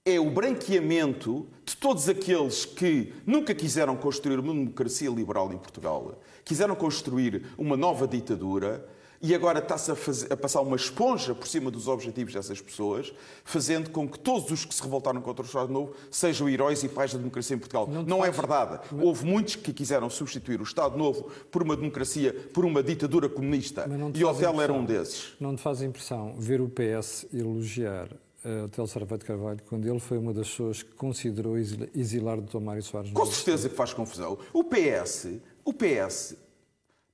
[0.04, 6.20] é o branqueamento de todos aqueles que nunca quiseram construir uma democracia liberal em Portugal,
[6.44, 8.88] quiseram construir uma nova ditadura
[9.24, 9.94] e agora está-se a,
[10.34, 13.10] a, passar uma esponja por cima dos objetivos dessas pessoas,
[13.42, 16.90] fazendo com que todos os que se revoltaram contra o Estado Novo sejam heróis e
[16.90, 17.88] pais da democracia em Portugal.
[17.88, 18.80] Não, não é verdade.
[19.00, 23.88] Houve muitos que quiseram substituir o Estado Novo por uma democracia, por uma ditadura comunista.
[24.12, 25.32] E o Hotel era um desses.
[25.40, 28.08] Não te faz impressão ver o PS elogiar
[28.44, 32.60] uh, Hotel Sarvete Carvalho quando ele foi uma das pessoas que considerou exilar o Dr.
[32.60, 33.10] Mário Soares?
[33.10, 34.36] Com certeza que faz confusão.
[34.52, 35.28] O PS,
[35.64, 36.36] o PS,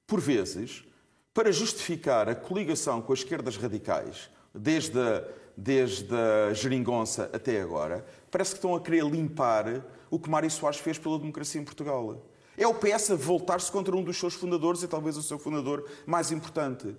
[0.09, 0.89] por vezes
[1.32, 5.24] para justificar a coligação com as esquerdas radicais, desde a,
[5.56, 10.78] desde a geringonça até agora, parece que estão a querer limpar o que Mário Soares
[10.78, 12.26] fez pela democracia em Portugal.
[12.56, 15.88] É o PS a voltar-se contra um dos seus fundadores e talvez o seu fundador
[16.04, 16.96] mais importante.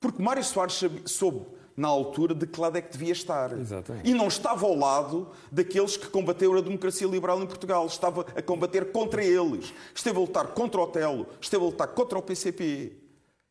[0.00, 3.52] Porque Mário Soares soube, na altura, de que lado é que devia estar.
[3.58, 4.08] Exatamente.
[4.08, 7.86] E não estava ao lado daqueles que combateram a democracia liberal em Portugal.
[7.86, 9.72] Estava a combater contra eles.
[9.94, 11.26] Esteve a lutar contra o Otelo.
[11.40, 13.01] Esteve a lutar contra o PCP.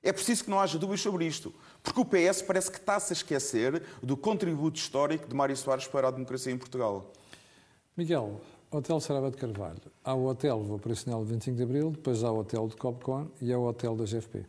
[0.03, 3.15] É preciso que não haja dúvidas sobre isto, porque o PS parece que está-se a
[3.15, 7.13] esquecer do contributo histórico de Mário Soares para a democracia em Portugal.
[7.95, 9.81] Miguel, Hotel Sarava de Carvalho.
[10.03, 13.59] Há o Hotel Operacional 25 de Abril, depois há o Hotel de Copcon e há
[13.59, 14.45] o Hotel da GFP.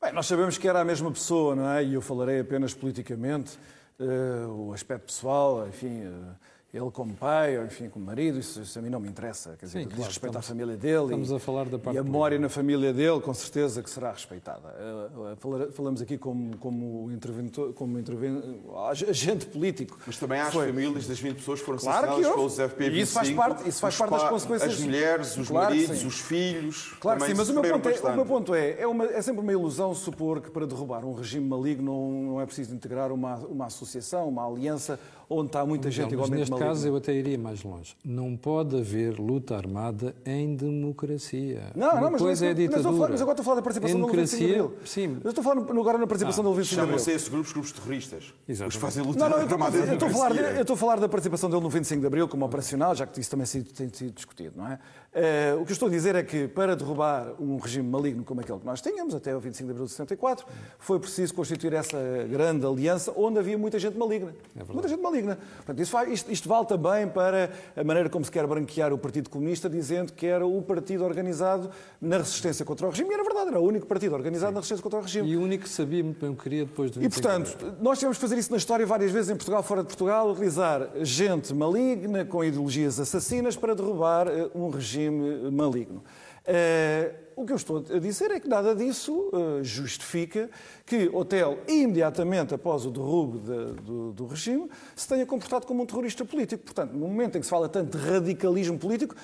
[0.00, 1.82] Bem, nós sabemos que era a mesma pessoa, não é?
[1.82, 3.58] E eu falarei apenas politicamente,
[3.98, 6.06] uh, o aspecto pessoal, enfim...
[6.06, 9.54] Uh, ele como pai, ou enfim, como marido, isso, isso a mim não me interessa.
[9.56, 11.04] Quer dizer, Sim, diz claro, respeito estamos, à família dele.
[11.04, 13.88] Estamos e, a falar da parte E a memória na família dele, com certeza que
[13.88, 14.74] será respeitada.
[14.76, 18.60] Eh, eh, falamos aqui como, como interventor, como interven...
[19.08, 20.00] agente político.
[20.04, 22.92] Mas também há as famílias das 20 pessoas que foram claro assassinadas pelos FP25.
[22.92, 24.72] E isso faz parte, isso faz parte das consequências.
[24.72, 26.92] As mulheres, os claro maridos, os filhos.
[26.98, 29.22] Claro que sim, mas o meu, ponto é, o meu ponto é, é, uma, é,
[29.22, 33.12] sempre uma ilusão supor que para derrubar um regime maligno não, não é preciso integrar
[33.12, 36.70] uma, uma associação, uma aliança onde está muita gente não, igualmente neste maligna.
[36.70, 37.96] caso eu até iria mais longe.
[38.04, 41.72] Não pode haver luta armada em democracia.
[41.74, 42.92] Não, Uma não, mas, coisa mas, é ditadura.
[42.92, 44.74] Mas, mas, agora estou a falar da participação do 25 de Abril.
[44.84, 45.18] Sim.
[45.22, 46.98] Eu estou a falar agora na participação ah, do 25 de Abril.
[46.98, 48.34] Chamam-se esses grupos grupos terroristas.
[48.48, 48.68] Exato.
[48.68, 51.08] Os fazem luta não, não, armada eu, estou a falar, eu estou a falar da
[51.08, 54.54] participação dele no 25 de Abril como operacional, já que isso também tem sido discutido,
[54.56, 54.78] não é?
[55.14, 58.40] Uh, o que eu estou a dizer é que para derrubar um regime maligno como
[58.40, 60.44] aquele que nós tínhamos, até o 25 de abril de 74,
[60.78, 61.96] foi preciso constituir essa
[62.28, 64.34] grande aliança onde havia muita gente maligna.
[64.56, 65.13] É muita gente maligna.
[65.22, 68.98] Portanto, isso faz, isto, isto, vale também para a maneira como se quer branquear o
[68.98, 73.10] Partido Comunista, dizendo que era o partido organizado na resistência contra o regime.
[73.10, 74.54] E era verdade, era o único partido organizado Sim.
[74.54, 75.28] na resistência contra o regime.
[75.28, 77.76] E o único que sabia muito bem o que queria depois do 25 E, portanto,
[77.80, 80.88] nós tivemos que fazer isso na história várias vezes em Portugal, fora de Portugal, utilizar
[81.02, 86.02] gente maligna, com ideologias assassinas, para derrubar eh, um regime maligno.
[86.46, 90.50] Uh, o que eu estou a dizer é que nada disso uh, justifica
[90.84, 95.86] que Hotel, imediatamente após o derrubo de, do, do, regime, se tenha comportado como um
[95.86, 96.62] terrorista político.
[96.62, 99.16] Portanto, no momento em que se fala tanto de radicalismo político,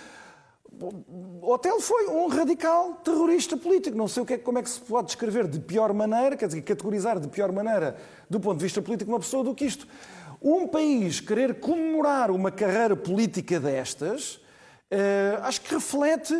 [1.42, 3.96] Hotel foi um radical terrorista político.
[3.96, 6.46] Não sei o que é, como é que se pode descrever de pior maneira, quer
[6.46, 7.96] dizer, categorizar de pior maneira,
[8.30, 9.86] do ponto de vista político, uma pessoa do que isto.
[10.40, 14.40] Um país querer comemorar uma carreira política destas
[14.90, 16.34] Uh, acho que reflete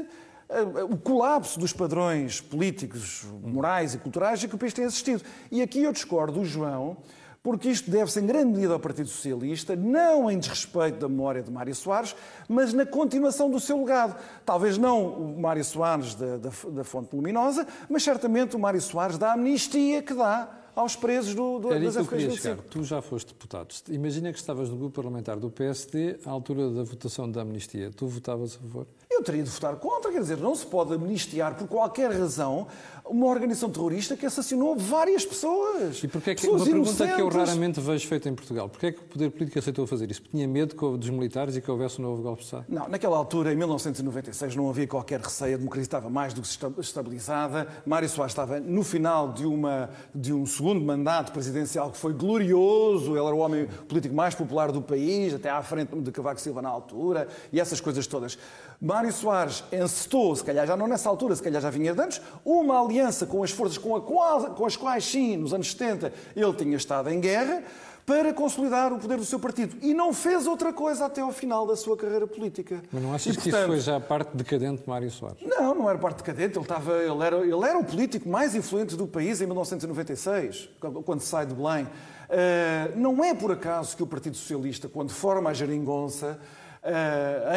[0.90, 5.22] o colapso dos padrões políticos, morais e culturais a que o país tem assistido.
[5.50, 6.96] E aqui eu discordo do João,
[7.42, 11.50] porque isto deve-se em grande medida ao Partido Socialista, não em desrespeito da memória de
[11.50, 12.14] Mário Soares,
[12.48, 14.16] mas na continuação do seu legado.
[14.44, 19.16] Talvez não o Mário Soares da, da, da Fonte Luminosa, mas certamente o Mário Soares
[19.16, 23.74] da amnistia que dá aos presos do, do, Era das FQs Tu já foste deputado.
[23.88, 27.90] Imagina que estavas no grupo parlamentar do PSD à altura da votação da amnistia.
[27.90, 28.86] Tu votavas a favor?
[29.20, 30.10] Eu teria de votar contra.
[30.10, 32.66] Quer dizer, não se pode amnistiar por qualquer razão
[33.10, 36.02] uma organização terrorista que assassinou várias pessoas.
[36.02, 38.68] E porquê é que, uma pergunta que eu raramente vejo feita em Portugal.
[38.68, 40.22] Porquê é que o poder político aceitou fazer isso?
[40.22, 42.66] Porque tinha medo dos militares e que houvesse um novo golpe de Estado?
[42.68, 45.56] Não, naquela altura, em 1996, não havia qualquer receio.
[45.56, 47.66] A democracia estava mais do que estabilizada.
[47.84, 53.16] Mário Soares estava no final de, uma, de um segundo mandato presidencial que foi glorioso.
[53.16, 56.62] Ele era o homem político mais popular do país, até à frente de Cavaco Silva
[56.62, 58.38] na altura, e essas coisas todas.
[58.80, 62.22] Mário Soares encetou, se calhar já não nessa altura, se calhar já vinha de antes,
[62.44, 66.52] uma aliança com as forças com, qual, com as quais, sim, nos anos 70, ele
[66.54, 67.62] tinha estado em guerra,
[68.10, 69.76] para consolidar o poder do seu partido.
[69.80, 72.82] E não fez outra coisa até ao final da sua carreira política.
[72.90, 75.38] Mas não achas e, que portanto, isso foi já a parte decadente de Mário Soares?
[75.42, 76.58] Não, não era parte decadente.
[76.58, 80.70] Ele, estava, ele, era, ele era o político mais influente do país em 1996,
[81.04, 81.84] quando sai de Belém.
[81.84, 86.59] Uh, não é por acaso que o Partido Socialista, quando forma a geringonça, eh,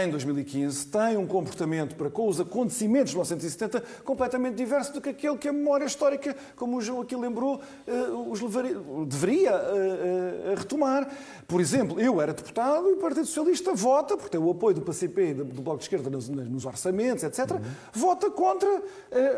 [0.04, 5.10] em 2015 tem um comportamento para com os acontecimentos de 1970 completamente diverso do que
[5.10, 7.92] aquele que a memória histórica, como o João aqui lembrou, eh,
[8.30, 8.76] os levaria,
[9.08, 11.10] deveria eh, retomar.
[11.48, 14.82] Por exemplo, eu era deputado e o Partido Socialista vota, porque tem o apoio do
[14.82, 17.62] PCP e do Bloco de Esquerda nos, orçamentos, etc., uhum.
[17.94, 18.70] vota contra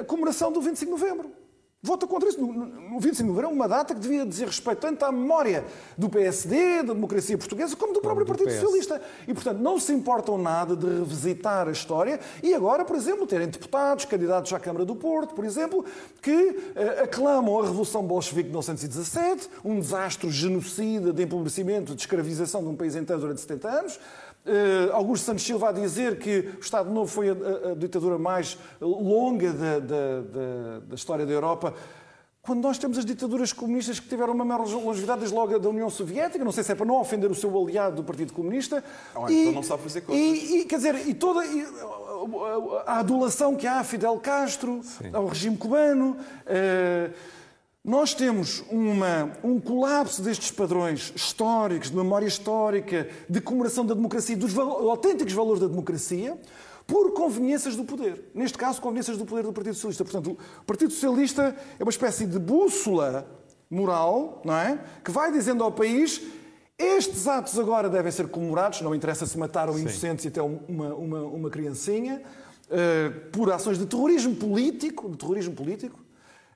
[0.02, 1.45] a comemoração do 25 de novembro.
[1.86, 2.42] Vota contra isso.
[2.42, 5.64] No 25 de novembro é uma data que devia dizer respeito tanto à memória
[5.96, 8.56] do PSD, da democracia portuguesa, como do próprio Partido PS.
[8.56, 9.02] Socialista.
[9.28, 13.48] E, portanto, não se importam nada de revisitar a história e agora, por exemplo, terem
[13.48, 15.86] deputados, candidatos à Câmara do Porto, por exemplo,
[16.24, 22.64] que uh, aclamam a Revolução Bolchevique de 1917, um desastre genocida de empobrecimento, de escravização
[22.64, 24.00] de um país inteiro durante 70 anos,
[24.46, 28.20] Uh, Augusto Santos Silva a dizer que o Estado Novo foi a, a, a ditadura
[28.20, 31.74] mais longa da, da, da, da, história da Europa,
[32.44, 35.90] quando nós temos as ditaduras comunistas que tiveram uma maior longevidade desde logo da União
[35.90, 38.84] Soviética, não sei se é para não ofender o seu aliado do Partido Comunista.
[39.16, 40.24] Ah, e, então não sabe fazer coisas.
[40.24, 41.66] E, e, quer dizer, e toda e,
[42.86, 45.10] a adulação que há a Fidel Castro, Sim.
[45.12, 46.18] ao regime cubano.
[46.46, 47.12] Uh,
[47.86, 54.36] nós temos uma, um colapso destes padrões históricos, de memória histórica, de comemoração da democracia,
[54.36, 56.36] dos val autênticos valores da democracia,
[56.88, 58.32] por conveniências do poder.
[58.34, 60.04] Neste caso, conveniências do poder do Partido Socialista.
[60.04, 63.28] Portanto, o Partido Socialista é uma espécie de bússola
[63.70, 64.80] moral, não é?
[65.04, 66.22] Que vai dizendo ao país
[66.80, 71.22] estes atos agora devem ser comemorados, não interessa se mataram inocentes e até uma, uma,
[71.22, 72.22] uma criancinha,
[72.66, 76.05] uh, por ações de terrorismo político, de terrorismo político,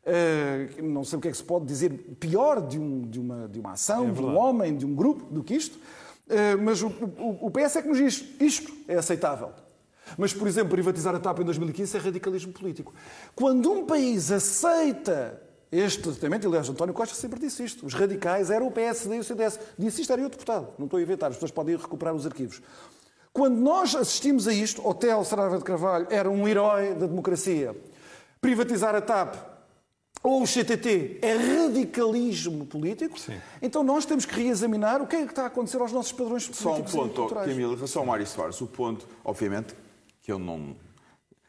[0.06, 3.48] Uh, não sei o que é que se pode dizer pior de, um, de, uma,
[3.48, 5.78] de uma ação, é de um homem, de um grupo, do que isto.
[5.78, 9.52] Uh, mas o, o, o, PS é que nos diz isto é aceitável.
[10.18, 12.94] Mas, por exemplo, privatizar a TAP em 2015 é radicalismo político.
[13.36, 15.40] Quando um país aceita
[15.72, 19.24] este tratamento, aliás, António Costa sempre disse isto, os radicais eram o PSD e o
[19.24, 19.60] CDS.
[19.78, 22.26] Disse isto, era eu deputado, não estou a inventar, as pessoas podem ir recuperar os
[22.26, 22.62] arquivos.
[23.32, 27.76] Quando nós assistimos a isto, Hotel Saraiva de Carvalho era um herói da democracia.
[28.42, 29.36] Privatizar a TAP
[30.22, 33.40] ou o CTT é radicalismo político, Sim.
[33.62, 36.48] então nós temos que reexaminar o que é que está a acontecer aos nossos padrões
[36.48, 36.92] políticos.
[36.92, 39.74] Só um ponto, Camilo, em relação ao Mário Soares, o ponto, obviamente,
[40.22, 40.76] que eu não.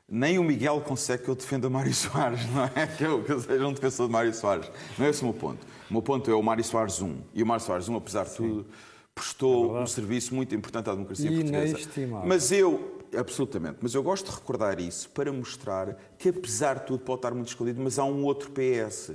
[0.09, 2.87] Nem o Miguel consegue que eu defenda Mário Soares, não é?
[2.87, 4.71] Que eu, que eu seja um defensor de Mário Soares.
[4.99, 5.65] Não é esse o meu ponto.
[5.89, 7.17] O meu ponto é o Mário Soares 1.
[7.35, 8.67] E o Mário Soares 1, apesar de tudo,
[9.15, 11.79] prestou é um serviço muito importante à democracia portuguesa.
[12.25, 17.01] Mas eu, absolutamente, mas eu gosto de recordar isso para mostrar que, apesar de tudo,
[17.01, 19.13] pode estar muito escondido, mas há um outro PS.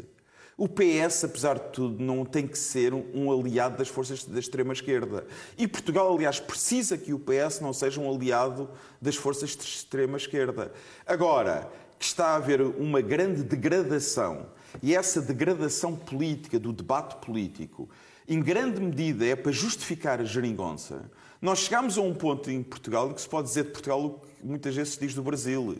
[0.58, 5.26] O PS, apesar de tudo, não tem que ser um aliado das forças da extrema-esquerda.
[5.58, 8.70] E Portugal, aliás, precisa que o PS não seja um aliado
[9.02, 10.72] das forças de extrema-esquerda.
[11.06, 11.70] Agora,
[12.00, 14.48] que está a haver uma grande degradação,
[14.82, 17.90] e essa degradação política, do debate político,
[18.28, 21.12] em grande medida é para justificar a geringonça.
[21.46, 24.44] Nós chegamos a um ponto em Portugal que se pode dizer de Portugal o que
[24.44, 25.78] muitas vezes se diz do Brasil.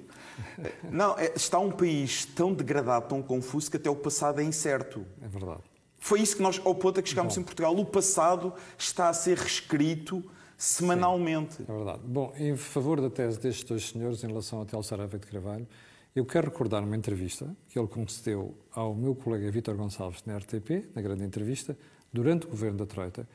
[0.92, 5.04] Não, é, está um país tão degradado, tão confuso, que até o passado é incerto.
[5.20, 5.64] É verdade.
[5.98, 7.42] Foi isso que nós, ao ponto a que chegámos Bom.
[7.42, 7.76] em Portugal.
[7.76, 10.24] O passado está a ser reescrito
[10.56, 11.56] semanalmente.
[11.56, 12.02] Sim, é verdade.
[12.04, 15.68] Bom, em favor da tese destes dois senhores em relação ao Hotel Saraiva de Carvalho,
[16.16, 20.92] eu quero recordar uma entrevista que ele concedeu ao meu colega Vítor Gonçalves na RTP,
[20.94, 21.76] na grande entrevista,
[22.14, 23.28] durante o governo da Troika,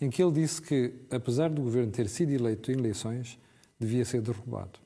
[0.00, 3.38] em que ele disse que, apesar do governo ter sido eleito em eleições,
[3.78, 4.78] devia ser derrubado,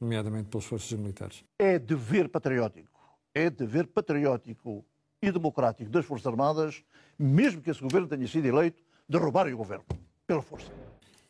[0.00, 1.44] nomeadamente pelas forças militares.
[1.58, 3.00] É dever patriótico,
[3.34, 4.84] é dever patriótico
[5.22, 6.82] e democrático das Forças Armadas,
[7.18, 9.84] mesmo que esse governo tenha sido eleito, derrubarem o governo,
[10.26, 10.70] pela força.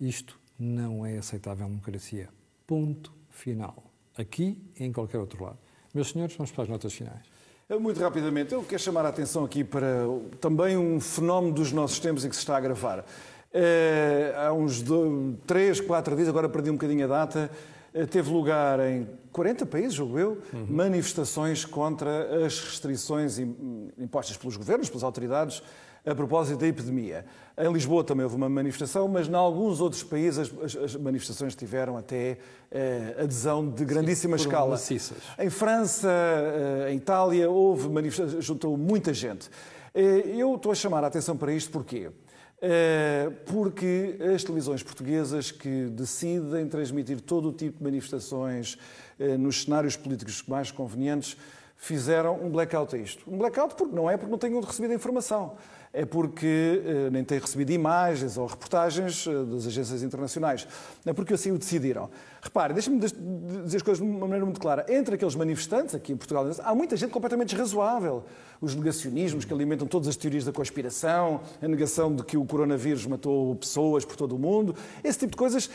[0.01, 2.29] Isto não é aceitável em democracia.
[2.67, 3.85] Ponto final.
[4.17, 5.59] Aqui e em qualquer outro lado.
[5.93, 7.34] Meus senhores, vamos para as notas finais.
[7.81, 10.07] Muito rapidamente, eu quero chamar a atenção aqui para
[10.41, 13.05] também um fenómeno dos nossos tempos em que se está a gravar.
[13.53, 17.51] É, há uns dois, três, quatro dias, agora perdi um bocadinho a data,
[17.93, 20.67] eh, teve lugar em 40 países, julgo eu, uhum.
[20.69, 25.63] manifestações contra as restrições impostas pelos governos, pelas autoridades,
[26.05, 27.25] a propósito da epidemia.
[27.57, 31.97] Em Lisboa também houve uma manifestação, mas em alguns outros países as, as manifestações tiveram
[31.97, 32.39] até
[32.71, 34.71] eh, adesão de grandíssima Sim, escala.
[34.71, 35.19] Maciças.
[35.39, 39.49] Em França, eh, em Itália, houve manifestações, juntou muita gente.
[39.95, 42.11] Eh, eu estou a chamar a atenção para isto porquê?
[42.67, 48.79] Eh, porque as televisões portuguesas que decidem transmitir todo o tipo de manifestações
[49.19, 51.37] eh, nos cenários políticos mais convenientes
[51.77, 53.31] fizeram um blackout a isto.
[53.31, 55.57] Um blackout porque não é porque não tenham recebido a informação
[55.95, 60.67] é porque eh, nem têm recebido imagens ou reportagens eh, das agências internacionais.
[61.07, 62.11] É porque assim o decidiram.
[62.43, 64.85] Repare, deixe-me dizer as coisas de uma maneira muito clara.
[64.89, 68.25] Entre aqueles manifestantes aqui em Portugal, há muita gente completamente desrazoável.
[68.61, 73.07] Os negacionismos que alimentam todas as teorias da conspiração, a negação de que o coronavírus
[73.07, 75.71] matou pessoas por todo o mundo, esse tipo de coisas.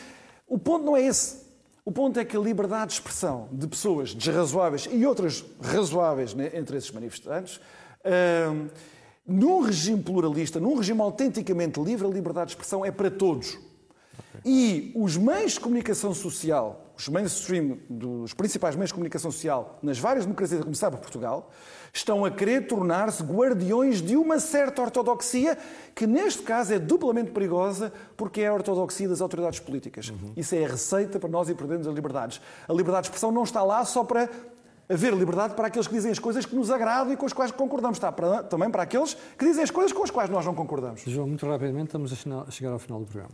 [0.45, 1.48] O ponto não é esse.
[1.89, 6.51] O ponto é que a liberdade de expressão de pessoas desrazoáveis e outras razoáveis né,
[6.53, 7.59] entre esses manifestantes.
[8.05, 8.67] Hum,
[9.25, 13.57] num regime pluralista, num regime autenticamente livre, a liberdade de expressão é para todos.
[14.37, 14.41] Okay.
[14.45, 19.97] E os meios de comunicação social, os mainstream dos principais meios de comunicação social nas
[19.97, 21.49] várias democracias, a começar por Portugal,
[21.93, 25.57] estão a querer tornar-se guardiões de uma certa ortodoxia,
[25.95, 30.09] que neste caso é duplamente perigosa, porque é a ortodoxia das autoridades políticas.
[30.09, 30.33] Uhum.
[30.35, 32.41] Isso é a receita para nós e perdermos as liberdades.
[32.67, 34.29] A liberdade de expressão não está lá só para
[34.89, 37.51] haver liberdade para aqueles que dizem as coisas que nos agradam e com as quais
[37.51, 37.97] concordamos.
[37.97, 41.01] Está para, também para aqueles que dizem as coisas com as quais nós não concordamos.
[41.07, 43.31] João, muito rapidamente, estamos a chegar ao final do programa.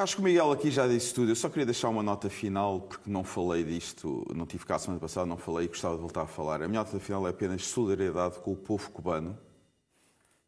[0.00, 1.32] Acho que o Miguel aqui já disse tudo.
[1.32, 4.78] Eu só queria deixar uma nota final, porque não falei disto, não tive cá a
[4.78, 6.62] semana passada, não falei e gostava de voltar a falar.
[6.62, 9.36] A minha nota final é apenas solidariedade com o povo cubano,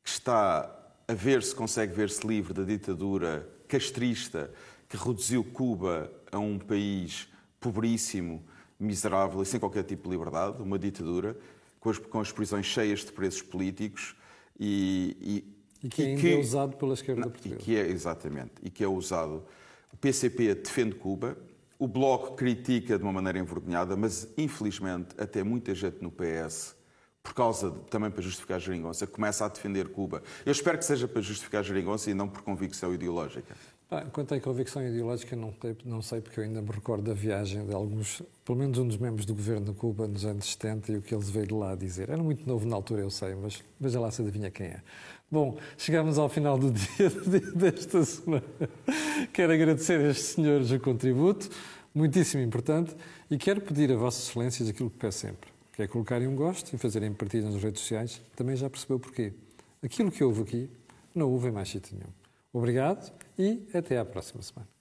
[0.04, 0.72] que está
[1.08, 4.54] a ver se consegue ver-se livre da ditadura castrista
[4.88, 7.26] que reduziu Cuba a um país
[7.58, 8.44] pobríssimo,
[8.78, 11.36] miserável e sem qualquer tipo de liberdade, uma ditadura,
[11.80, 14.14] com as, com as prisões cheias de presos políticos
[14.60, 17.60] e, e, e que ainda que, é usado pela esquerda não, portuguesa.
[17.60, 19.44] E que é, exatamente, e que é usado.
[19.92, 21.36] O PCP defende Cuba,
[21.78, 26.76] o Bloco critica de uma maneira envergonhada, mas infelizmente até muita gente no PS
[27.22, 30.22] por causa de, também para justificar a geringonça, começa a defender Cuba.
[30.44, 33.54] Eu espero que seja para justificar a geringonça e não por convicção ideológica.
[33.90, 35.52] Ah, quanto à convicção ideológica, não,
[35.84, 38.96] não sei, porque eu ainda me recordo da viagem de alguns, pelo menos um dos
[38.96, 41.74] membros do governo de Cuba nos anos 70 e o que eles veio de lá
[41.74, 42.08] dizer.
[42.08, 44.82] Era muito novo na altura, eu sei, mas veja lá se adivinha quem é.
[45.30, 47.08] Bom, chegamos ao final do dia
[47.54, 48.42] desta semana.
[49.32, 51.48] Quero agradecer a estes senhores o contributo,
[51.94, 52.96] muitíssimo importante,
[53.30, 56.74] e quero pedir a Vossas Excelências aquilo que peço sempre, que é colocarem um gosto
[56.74, 58.20] e fazerem partidas nas redes sociais.
[58.34, 59.32] Também já percebeu porquê.
[59.80, 60.70] Aquilo que houve aqui,
[61.14, 62.10] não houve em mais sítio nenhum.
[62.52, 64.79] Obrigado e até à próxima semana.